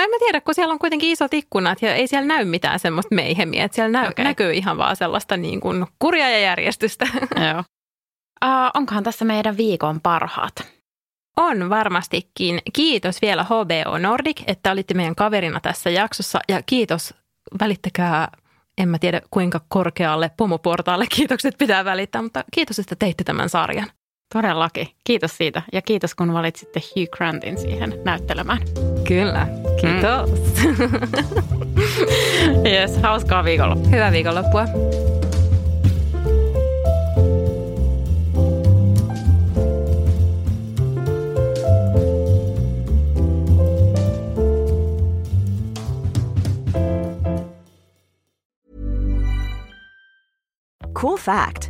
No 0.00 0.04
en 0.04 0.10
mä 0.10 0.16
tiedä, 0.18 0.40
kun 0.40 0.54
siellä 0.54 0.72
on 0.72 0.78
kuitenkin 0.78 1.10
isot 1.10 1.34
ikkunat 1.34 1.82
ja 1.82 1.94
ei 1.94 2.06
siellä 2.06 2.26
näy 2.26 2.44
mitään 2.44 2.78
semmoista 2.78 3.14
meihemiä, 3.14 3.64
että 3.64 3.74
siellä 3.74 4.00
nä- 4.00 4.08
okay. 4.08 4.24
näkyy 4.24 4.52
ihan 4.52 4.78
vaan 4.78 4.96
sellaista 4.96 5.36
niin 5.36 5.60
kuin 5.60 5.86
kurja 5.98 6.30
ja 6.30 6.38
järjestystä. 6.38 7.06
Joo. 7.50 7.64
Uh, 8.44 8.70
onkohan 8.74 9.04
tässä 9.04 9.24
meidän 9.24 9.56
viikon 9.56 10.00
parhaat? 10.00 10.54
On 11.36 11.70
varmastikin. 11.70 12.60
Kiitos 12.72 13.22
vielä 13.22 13.44
HBO 13.44 13.98
Nordic, 13.98 14.42
että 14.46 14.72
olitte 14.72 14.94
meidän 14.94 15.14
kaverina 15.14 15.60
tässä 15.60 15.90
jaksossa 15.90 16.40
ja 16.48 16.62
kiitos 16.66 17.14
välittäkää 17.60 18.28
en 18.78 18.88
mä 18.88 18.98
tiedä 18.98 19.22
kuinka 19.30 19.60
korkealle 19.68 20.30
pomoportaalle 20.36 21.06
kiitokset 21.16 21.58
pitää 21.58 21.84
välittää, 21.84 22.22
mutta 22.22 22.44
kiitos, 22.52 22.78
että 22.78 22.96
teitte 22.96 23.24
tämän 23.24 23.48
sarjan. 23.48 23.90
Todellakin. 24.32 24.88
Kiitos 25.04 25.36
siitä 25.36 25.62
ja 25.72 25.82
kiitos 25.82 26.14
kun 26.14 26.32
valitsitte 26.32 26.80
Hugh 26.80 27.10
Grantin 27.10 27.58
siihen 27.58 27.94
näyttelemään. 28.04 28.58
Kyllä, 29.08 29.48
kiitos. 29.80 30.30
Mm. 30.64 30.72
yes, 32.72 32.96
hauskaa 33.02 33.44
viikonloppua. 33.44 33.90
Hyvää 33.90 34.12
viikonloppua. 34.12 34.64
Cool 50.94 51.16
fact 51.16 51.69